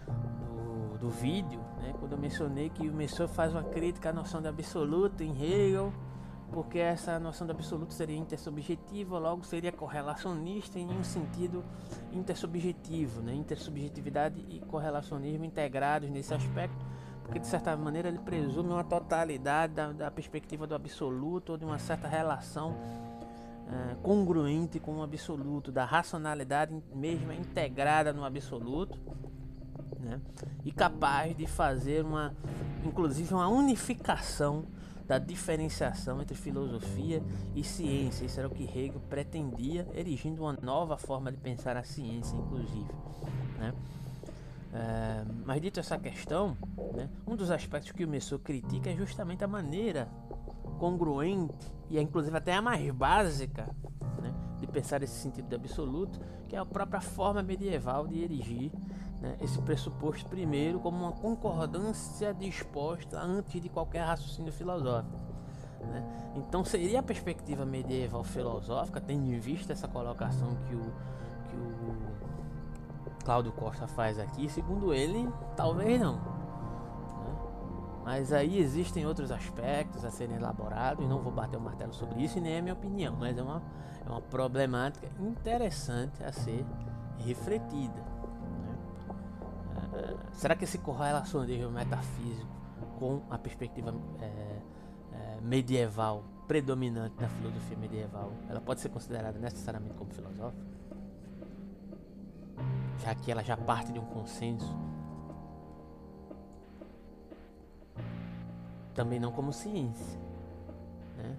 [0.06, 4.40] do, do vídeo, né, quando eu mencionei que o Messor faz uma crítica à noção
[4.40, 5.92] de absoluto em Hegel,
[6.54, 11.64] porque essa noção de absoluto seria intersubjetiva, logo seria correlacionista em um sentido
[12.12, 16.86] intersubjetivo, né, intersubjetividade e correlacionismo integrados nesse aspecto
[17.24, 21.64] porque de certa maneira ele presume uma totalidade da, da perspectiva do absoluto ou de
[21.64, 22.76] uma certa relação
[23.66, 28.98] é, congruente com o absoluto, da racionalidade mesma integrada no absoluto,
[29.98, 30.20] né?
[30.64, 32.34] e capaz de fazer uma,
[32.84, 34.66] inclusive uma unificação
[35.06, 37.22] da diferenciação entre filosofia
[37.54, 38.24] e ciência.
[38.24, 42.90] Isso era o que Hegel pretendia, erigindo uma nova forma de pensar a ciência, inclusive.
[43.58, 43.72] Né?
[44.72, 46.56] É, mas dito essa questão,
[46.96, 50.08] né, um dos aspectos que o Messor critica é justamente a maneira
[50.80, 53.68] congruente e inclusive até a mais básica
[54.20, 54.34] né,
[54.66, 58.72] de pensar esse sentido de absoluto, que é a própria forma medieval de erigir
[59.20, 65.16] né, esse pressuposto primeiro como uma concordância disposta antes de qualquer raciocínio filosófico.
[65.80, 66.04] Né?
[66.36, 70.92] Então seria a perspectiva medieval filosófica, tendo em vista essa colocação que o,
[71.48, 76.16] que o Cláudio Costa faz aqui, segundo ele, talvez não.
[76.16, 76.22] Né?
[78.04, 82.22] Mas aí existem outros aspectos a serem elaborados, e não vou bater o martelo sobre
[82.22, 83.62] isso, e nem é minha opinião, mas é uma,
[84.06, 86.64] é uma problemática interessante a ser
[87.18, 88.02] refletida.
[88.62, 88.78] Né?
[89.94, 92.48] É, será que esse correlacionismo metafísico
[92.98, 94.24] com a perspectiva é,
[95.12, 100.74] é, medieval predominante da filosofia medieval, ela pode ser considerada necessariamente como filosófica?
[103.04, 104.74] já que ela já parte de um consenso.
[108.94, 110.18] Também não como ciência,
[111.16, 111.36] né?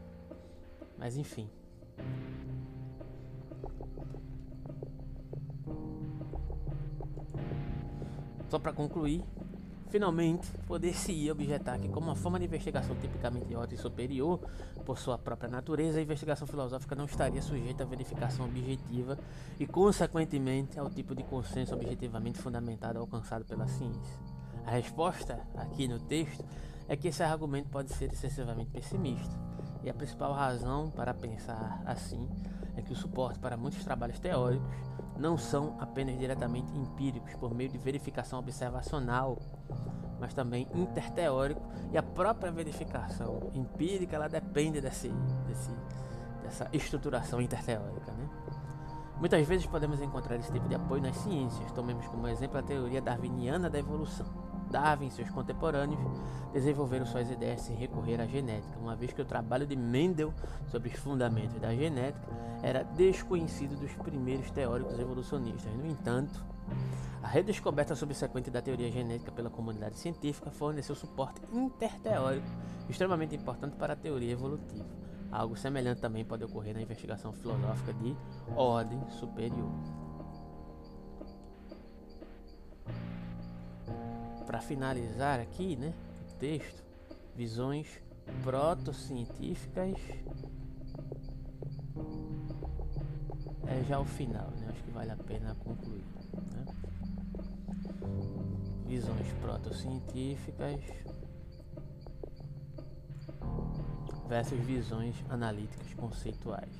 [0.98, 1.50] Mas enfim.
[8.50, 9.24] Só para concluir,
[9.96, 14.42] Finalmente, poder-se objetar que, como uma forma de investigação tipicamente de ordem superior,
[14.86, 19.18] por sua própria natureza, a investigação filosófica não estaria sujeita à verificação objetiva
[19.60, 24.20] e, consequentemente, ao tipo de consenso objetivamente fundamentado alcançado pela ciência.
[24.66, 26.44] A resposta, aqui no texto,
[26.90, 29.40] é que esse argumento pode ser excessivamente pessimista,
[29.84, 32.28] e a principal razão para pensar assim
[32.76, 34.76] é que o suporte para muitos trabalhos teóricos
[35.18, 39.38] não são apenas diretamente empíricos por meio de verificação observacional,
[40.20, 41.62] mas também interteórico
[41.92, 45.10] e a própria verificação empírica ela depende desse,
[45.48, 45.72] desse,
[46.42, 48.12] dessa estruturação interteórica.
[48.12, 48.30] Né?
[49.18, 51.72] Muitas vezes podemos encontrar esse tipo de apoio nas ciências.
[51.72, 54.26] Tomemos como exemplo a teoria darwiniana da evolução.
[54.76, 55.98] Darwin e seus contemporâneos
[56.52, 60.34] desenvolveram suas ideias sem recorrer à genética, uma vez que o trabalho de Mendel
[60.68, 62.28] sobre os fundamentos da genética
[62.62, 65.74] era desconhecido dos primeiros teóricos evolucionistas.
[65.76, 66.44] No entanto,
[67.24, 72.48] a redescoberta subsequente da teoria genética pela comunidade científica forneceu suporte interteórico
[72.90, 74.86] extremamente importante para a teoria evolutiva.
[75.32, 78.14] Algo semelhante também pode ocorrer na investigação filosófica de
[78.58, 79.72] ordem superior.
[84.46, 85.94] Para finalizar aqui, né,
[86.30, 86.84] o texto,
[87.36, 87.88] visões
[88.44, 89.98] protocientíficas
[93.68, 94.68] é já o final, né?
[94.70, 96.04] Acho que vale a pena concluir.
[96.52, 96.66] Né?
[98.86, 100.80] Visões protocientíficas
[104.28, 106.72] versus visões analíticas conceituais.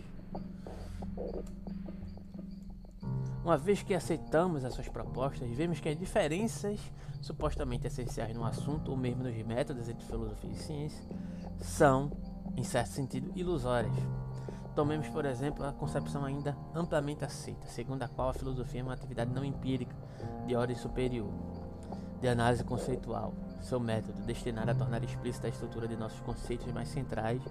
[3.46, 6.80] Uma vez que aceitamos essas propostas, vemos que as diferenças
[7.22, 11.06] supostamente essenciais no assunto ou mesmo nos métodos entre filosofia e ciência
[11.60, 12.12] são,
[12.58, 13.94] em certo sentido, ilusórias.
[14.76, 18.94] Tomemos, por exemplo, a concepção ainda amplamente aceita, segundo a qual a filosofia é uma
[18.94, 19.96] atividade não empírica
[20.48, 21.32] de ordem superior,
[22.20, 23.32] de análise conceitual,
[23.62, 27.44] seu método destinado a tornar explícita a estrutura de nossos conceitos mais centrais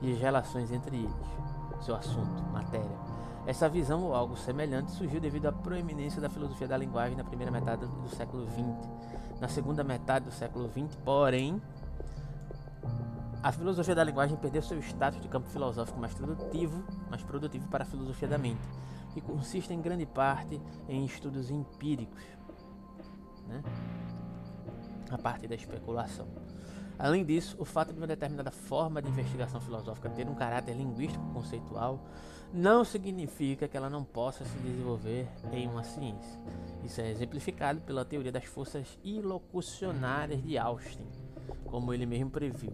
[0.00, 3.11] e as relações entre eles, seu assunto, matéria.
[3.44, 7.50] Essa visão ou algo semelhante surgiu devido à proeminência da filosofia da linguagem na primeira
[7.50, 8.88] metade do século XX.
[9.40, 11.60] Na segunda metade do século XX, porém,
[13.42, 17.82] a filosofia da linguagem perdeu seu status de campo filosófico mais produtivo, mais produtivo para
[17.82, 18.62] a filosofia da mente,
[19.12, 22.22] que consiste em grande parte em estudos empíricos,
[23.48, 23.60] né?
[25.10, 26.28] a partir da especulação.
[27.02, 31.26] Além disso, o fato de uma determinada forma de investigação filosófica ter um caráter linguístico
[31.32, 31.98] conceitual
[32.54, 36.38] não significa que ela não possa se desenvolver em uma ciência.
[36.84, 41.04] Isso é exemplificado pela teoria das forças ilocucionárias de Austin,
[41.64, 42.72] como ele mesmo previu.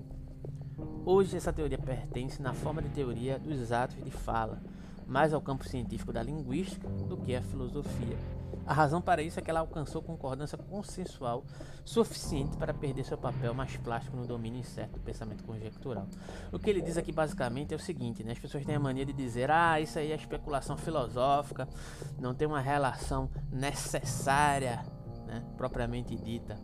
[1.06, 4.60] Hoje, essa teoria pertence na forma de teoria dos atos de fala,
[5.06, 8.18] mais ao campo científico da linguística do que à filosofia.
[8.66, 11.44] A razão para isso é que ela alcançou concordância consensual
[11.84, 16.06] suficiente para perder seu papel mais plástico no domínio incerto do pensamento conjectural.
[16.52, 18.32] O que ele diz aqui basicamente é o seguinte: né?
[18.32, 21.66] as pessoas têm a mania de dizer, ah, isso aí é especulação filosófica,
[22.18, 24.84] não tem uma relação necessária,
[25.26, 26.56] né, propriamente dita,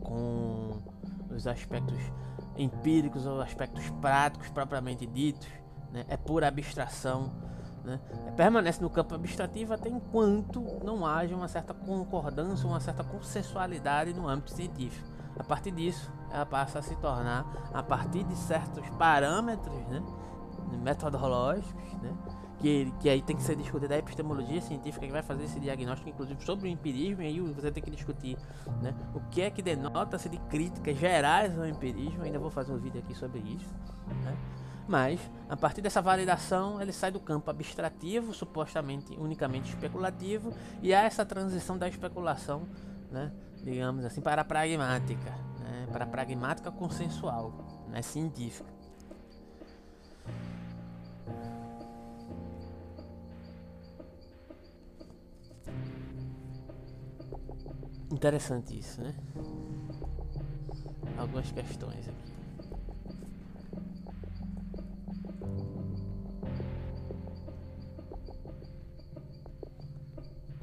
[0.00, 0.80] com
[1.30, 1.98] os aspectos
[2.56, 5.48] empíricos ou aspectos práticos propriamente ditos,
[5.92, 6.04] né?
[6.08, 7.32] é pura abstração.
[7.86, 8.00] Né?
[8.36, 14.28] Permanece no campo abstrativo até enquanto não haja uma certa concordância, uma certa consensualidade no
[14.28, 15.08] âmbito científico.
[15.38, 20.02] A partir disso, ela passa a se tornar, a partir de certos parâmetros né?
[20.82, 22.12] metodológicos, né?
[22.58, 26.08] que, que aí tem que ser discutida a epistemologia científica que vai fazer esse diagnóstico,
[26.08, 28.36] inclusive sobre o empirismo, e aí você tem que discutir
[28.82, 32.24] né, o que é que denota-se de críticas gerais ao empirismo.
[32.24, 33.72] Ainda vou fazer um vídeo aqui sobre isso.
[34.24, 34.36] Né?
[34.88, 41.02] Mas, a partir dessa validação, ele sai do campo abstrativo, supostamente unicamente especulativo, e há
[41.02, 42.68] essa transição da especulação,
[43.10, 43.32] né,
[43.64, 47.52] digamos assim, para a pragmática, né, para a pragmática consensual,
[47.88, 48.76] né, científica.
[58.12, 59.14] Interessante isso, né?
[61.18, 62.35] Algumas questões aqui.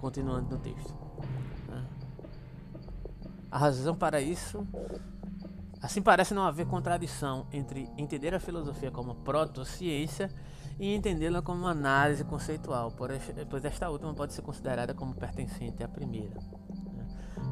[0.03, 0.93] Continuando no texto.
[1.69, 1.87] Né?
[3.49, 4.67] A razão para isso
[5.81, 10.29] Assim parece não haver contradição entre entender a filosofia como proto-ciência
[10.79, 12.89] e entendê-la como análise conceitual,
[13.49, 16.39] pois esta última pode ser considerada como pertencente à primeira.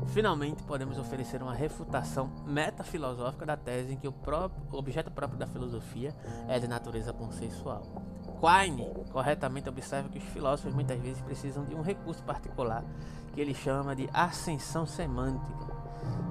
[0.07, 5.37] Finalmente, podemos oferecer uma refutação metafilosófica da tese em que o, próprio, o objeto próprio
[5.37, 6.15] da filosofia
[6.47, 7.83] é de natureza consensual.
[8.41, 12.83] Quine corretamente observa que os filósofos muitas vezes precisam de um recurso particular
[13.33, 15.71] que ele chama de ascensão semântica.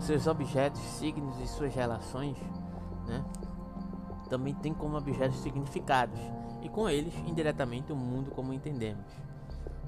[0.01, 2.37] Seus objetos, signos e suas relações
[3.07, 3.25] né,
[4.29, 6.19] também têm como objetos significados,
[6.63, 9.05] e com eles, indiretamente, o mundo como entendemos.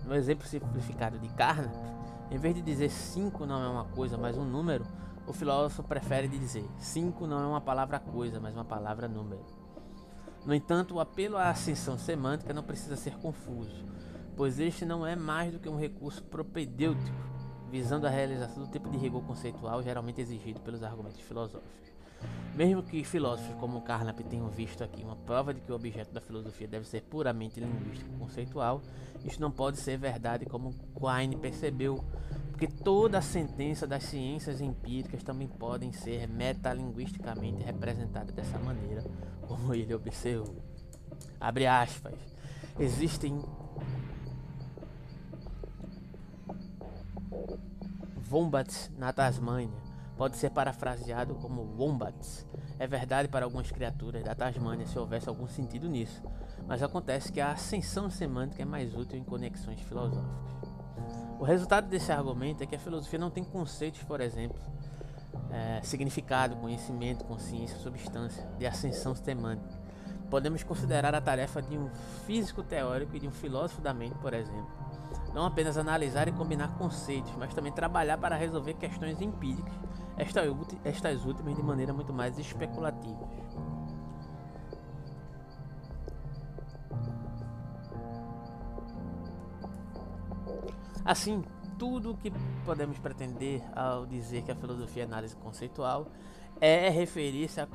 [0.05, 1.75] No exemplo simplificado de Carnap,
[2.31, 4.85] em vez de dizer 5 não é uma coisa, mas um número,
[5.27, 9.62] o filósofo prefere dizer 5 não é uma palavra coisa, mas uma palavra número.
[10.45, 13.85] No entanto, o apelo à ascensão semântica não precisa ser confuso,
[14.37, 17.17] pois este não é mais do que um recurso propedêutico,
[17.71, 21.92] visando a realização do tipo de rigor conceitual geralmente exigido pelos argumentos filosóficos.
[22.55, 26.21] Mesmo que filósofos como Carnap tenham visto aqui uma prova de que o objeto da
[26.21, 28.83] filosofia deve ser puramente linguístico conceitual,
[29.25, 32.05] isso não pode ser verdade como Quine percebeu,
[32.51, 39.03] porque toda a sentença das ciências empíricas também podem ser metalinguisticamente representadas dessa maneira,
[39.49, 40.57] como ele observou.
[41.41, 42.15] Abre aspas.
[42.79, 43.43] Existem
[48.31, 49.82] wombats na Tasmânia.
[50.23, 52.47] Pode ser parafraseado como wombats.
[52.79, 56.23] É verdade para algumas criaturas da Tasmânia se houvesse algum sentido nisso,
[56.65, 60.71] mas acontece que a ascensão semântica é mais útil em conexões filosóficas.
[61.41, 64.63] O resultado desse argumento é que a filosofia não tem conceitos, por exemplo,
[65.51, 69.83] é, significado, conhecimento, consciência, substância, de ascensão semântica
[70.33, 71.91] podemos considerar a tarefa de um
[72.25, 74.71] físico teórico e de um filósofo da mente, por exemplo.
[75.35, 79.75] Não apenas analisar e combinar conceitos, mas também trabalhar para resolver questões empíricas,
[80.17, 83.29] estas últimas de maneira muito mais especulativa.
[91.05, 91.43] Assim,
[91.79, 92.33] tudo o que
[92.65, 96.07] podemos pretender ao dizer que a filosofia é análise conceitual
[96.61, 97.67] é referir-se a,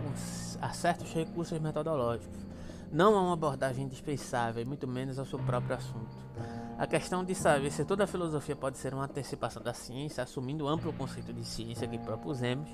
[0.61, 2.39] a, certos recursos metodológicos,
[2.89, 6.15] não a uma abordagem dispensável, muito menos ao seu próprio assunto.
[6.77, 10.65] A questão de saber se toda a filosofia pode ser uma antecipação da ciência, assumindo
[10.65, 12.69] o amplo conceito de ciência que propusemos,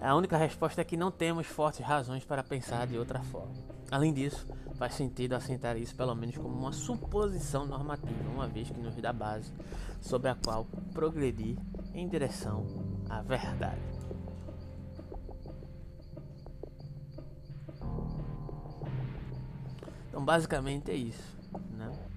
[0.00, 3.52] a única resposta é que não temos fortes razões para pensar de outra forma.
[3.90, 8.80] Além disso, faz sentido assentar isso pelo menos como uma suposição normativa, uma vez que
[8.80, 9.52] nos dá base
[10.00, 10.64] sobre a qual
[10.94, 11.58] progredir
[11.92, 12.64] em direção
[13.10, 13.82] à verdade.
[20.08, 21.36] Então, basicamente é isso,
[21.76, 22.07] né?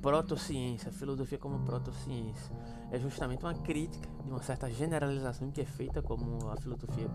[0.00, 2.54] Protociência, filosofia como protociência,
[2.90, 7.08] é justamente uma crítica de uma certa generalização que é feita como a filosofia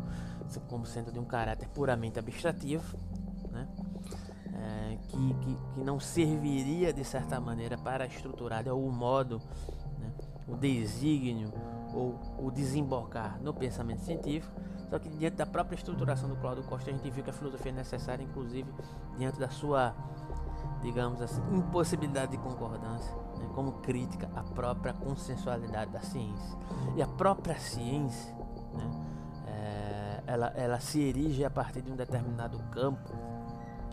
[0.68, 2.98] como sendo de um caráter puramente abstrativo,
[3.52, 3.68] né?
[4.54, 9.42] É, que, que, que, não serviria de certa maneira para estruturar de algum modo
[9.98, 10.14] né,
[10.48, 11.52] o desígnio
[11.94, 14.54] ou o desembocar no pensamento científico,
[14.90, 17.72] só que diante da própria estruturação do Cláudio Costa a gente viu que a filosofia
[17.72, 18.70] é necessária, inclusive
[19.18, 19.96] diante da sua
[20.82, 26.58] digamos assim, impossibilidade de concordância, né, como crítica à própria consensualidade da ciência.
[26.96, 28.34] E a própria ciência,
[28.74, 28.92] né,
[29.48, 33.12] é, ela, ela se erige a partir de um determinado campo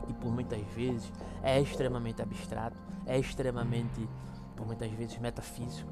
[0.08, 1.12] e por muitas vezes
[1.42, 2.76] é extremamente abstrato,
[3.06, 4.08] é extremamente,
[4.56, 5.90] por muitas vezes, metafísico,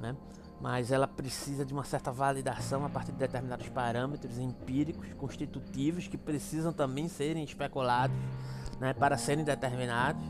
[0.00, 0.16] né?
[0.60, 6.18] mas ela precisa de uma certa validação a partir de determinados parâmetros empíricos, constitutivos, que
[6.18, 8.16] precisam também serem especulados
[8.80, 10.22] né, para serem determinados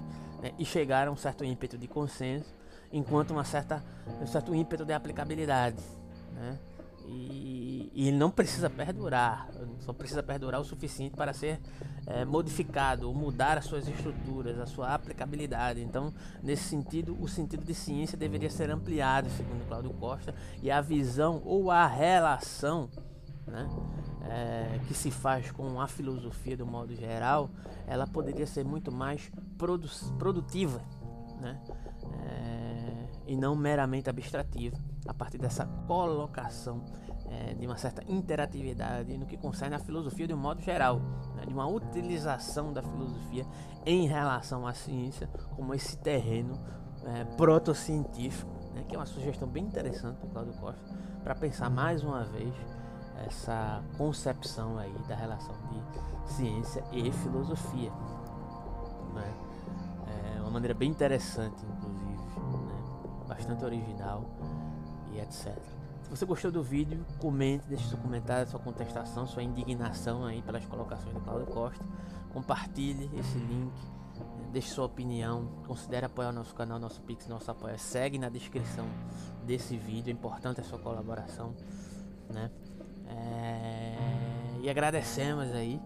[0.43, 2.55] né, e chegar a um certo ímpeto de consenso,
[2.93, 3.85] enquanto uma certa,
[4.21, 5.83] um certo ímpeto de aplicabilidade.
[6.33, 6.59] Né?
[7.07, 9.49] E, ele não precisa perdurar,
[9.81, 11.59] só precisa perdurar o suficiente para ser
[12.07, 15.81] é, modificado, ou mudar as suas estruturas, a sua aplicabilidade.
[15.81, 20.81] Então, nesse sentido, o sentido de ciência deveria ser ampliado, segundo Cláudio Costa, e a
[20.81, 22.89] visão ou a relação
[23.49, 23.69] né,
[24.23, 27.51] é, que se faz com a filosofia do modo geral,
[27.87, 29.89] ela poderia ser muito mais produ
[30.19, 30.81] produtiva,
[31.41, 31.61] né,
[32.23, 34.77] é, e não meramente abstrativa,
[35.07, 36.85] a partir dessa colocação
[37.31, 41.01] é, de uma certa interatividade no que concerne a filosofia de um modo geral,
[41.35, 43.47] né, de uma utilização da filosofia
[43.85, 46.59] em relação à ciência como esse terreno
[47.05, 50.83] é, protocientífico, né, que é uma sugestão bem interessante do Claudio Costa,
[51.23, 52.55] para pensar mais uma vez
[53.27, 57.91] essa concepção aí da relação de ciência e filosofia.
[59.15, 59.35] Né?
[60.37, 62.07] É uma maneira bem interessante, inclusive,
[62.67, 63.27] né?
[63.27, 64.25] bastante original
[65.13, 65.57] e etc.
[66.03, 70.65] Se você gostou do vídeo, comente, deixe seu comentário, sua contestação, sua indignação aí pelas
[70.65, 71.85] colocações do Claudio Costa.
[72.33, 73.73] Compartilhe esse link,
[74.51, 77.79] deixe sua opinião, considere apoiar o nosso canal, nosso Pix, nosso apoio.
[77.79, 78.87] Segue na descrição
[79.45, 81.55] desse vídeo, é importante a sua colaboração,
[82.31, 82.51] né?
[83.11, 85.81] É, e agradecemos aí,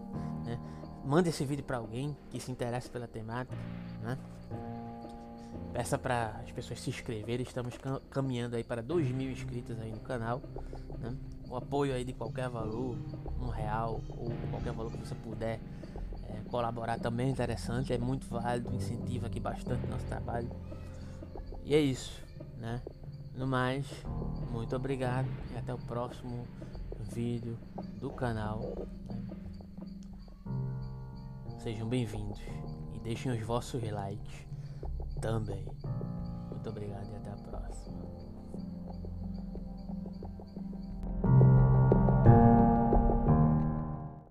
[0.45, 0.59] né?
[1.05, 3.57] Manda esse vídeo para alguém que se interesse pela temática,
[4.01, 4.17] né?
[5.73, 7.75] Peça para as pessoas se inscreverem, estamos
[8.09, 10.41] caminhando aí para 2 mil inscritos aí no canal,
[10.99, 11.15] né?
[11.49, 12.95] O apoio aí de qualquer valor,
[13.41, 15.59] um real ou qualquer valor que você puder
[16.29, 20.49] é, colaborar também é interessante, é muito válido, incentiva aqui bastante nosso trabalho.
[21.63, 22.21] E é isso,
[22.57, 22.81] né?
[23.35, 23.85] No mais,
[24.51, 26.45] muito obrigado e até o próximo
[27.03, 27.57] vídeo
[27.99, 28.61] do canal.
[31.59, 32.39] Sejam bem-vindos
[32.93, 34.47] e deixem os vossos likes
[35.21, 35.65] também.
[36.49, 37.12] Muito obrigado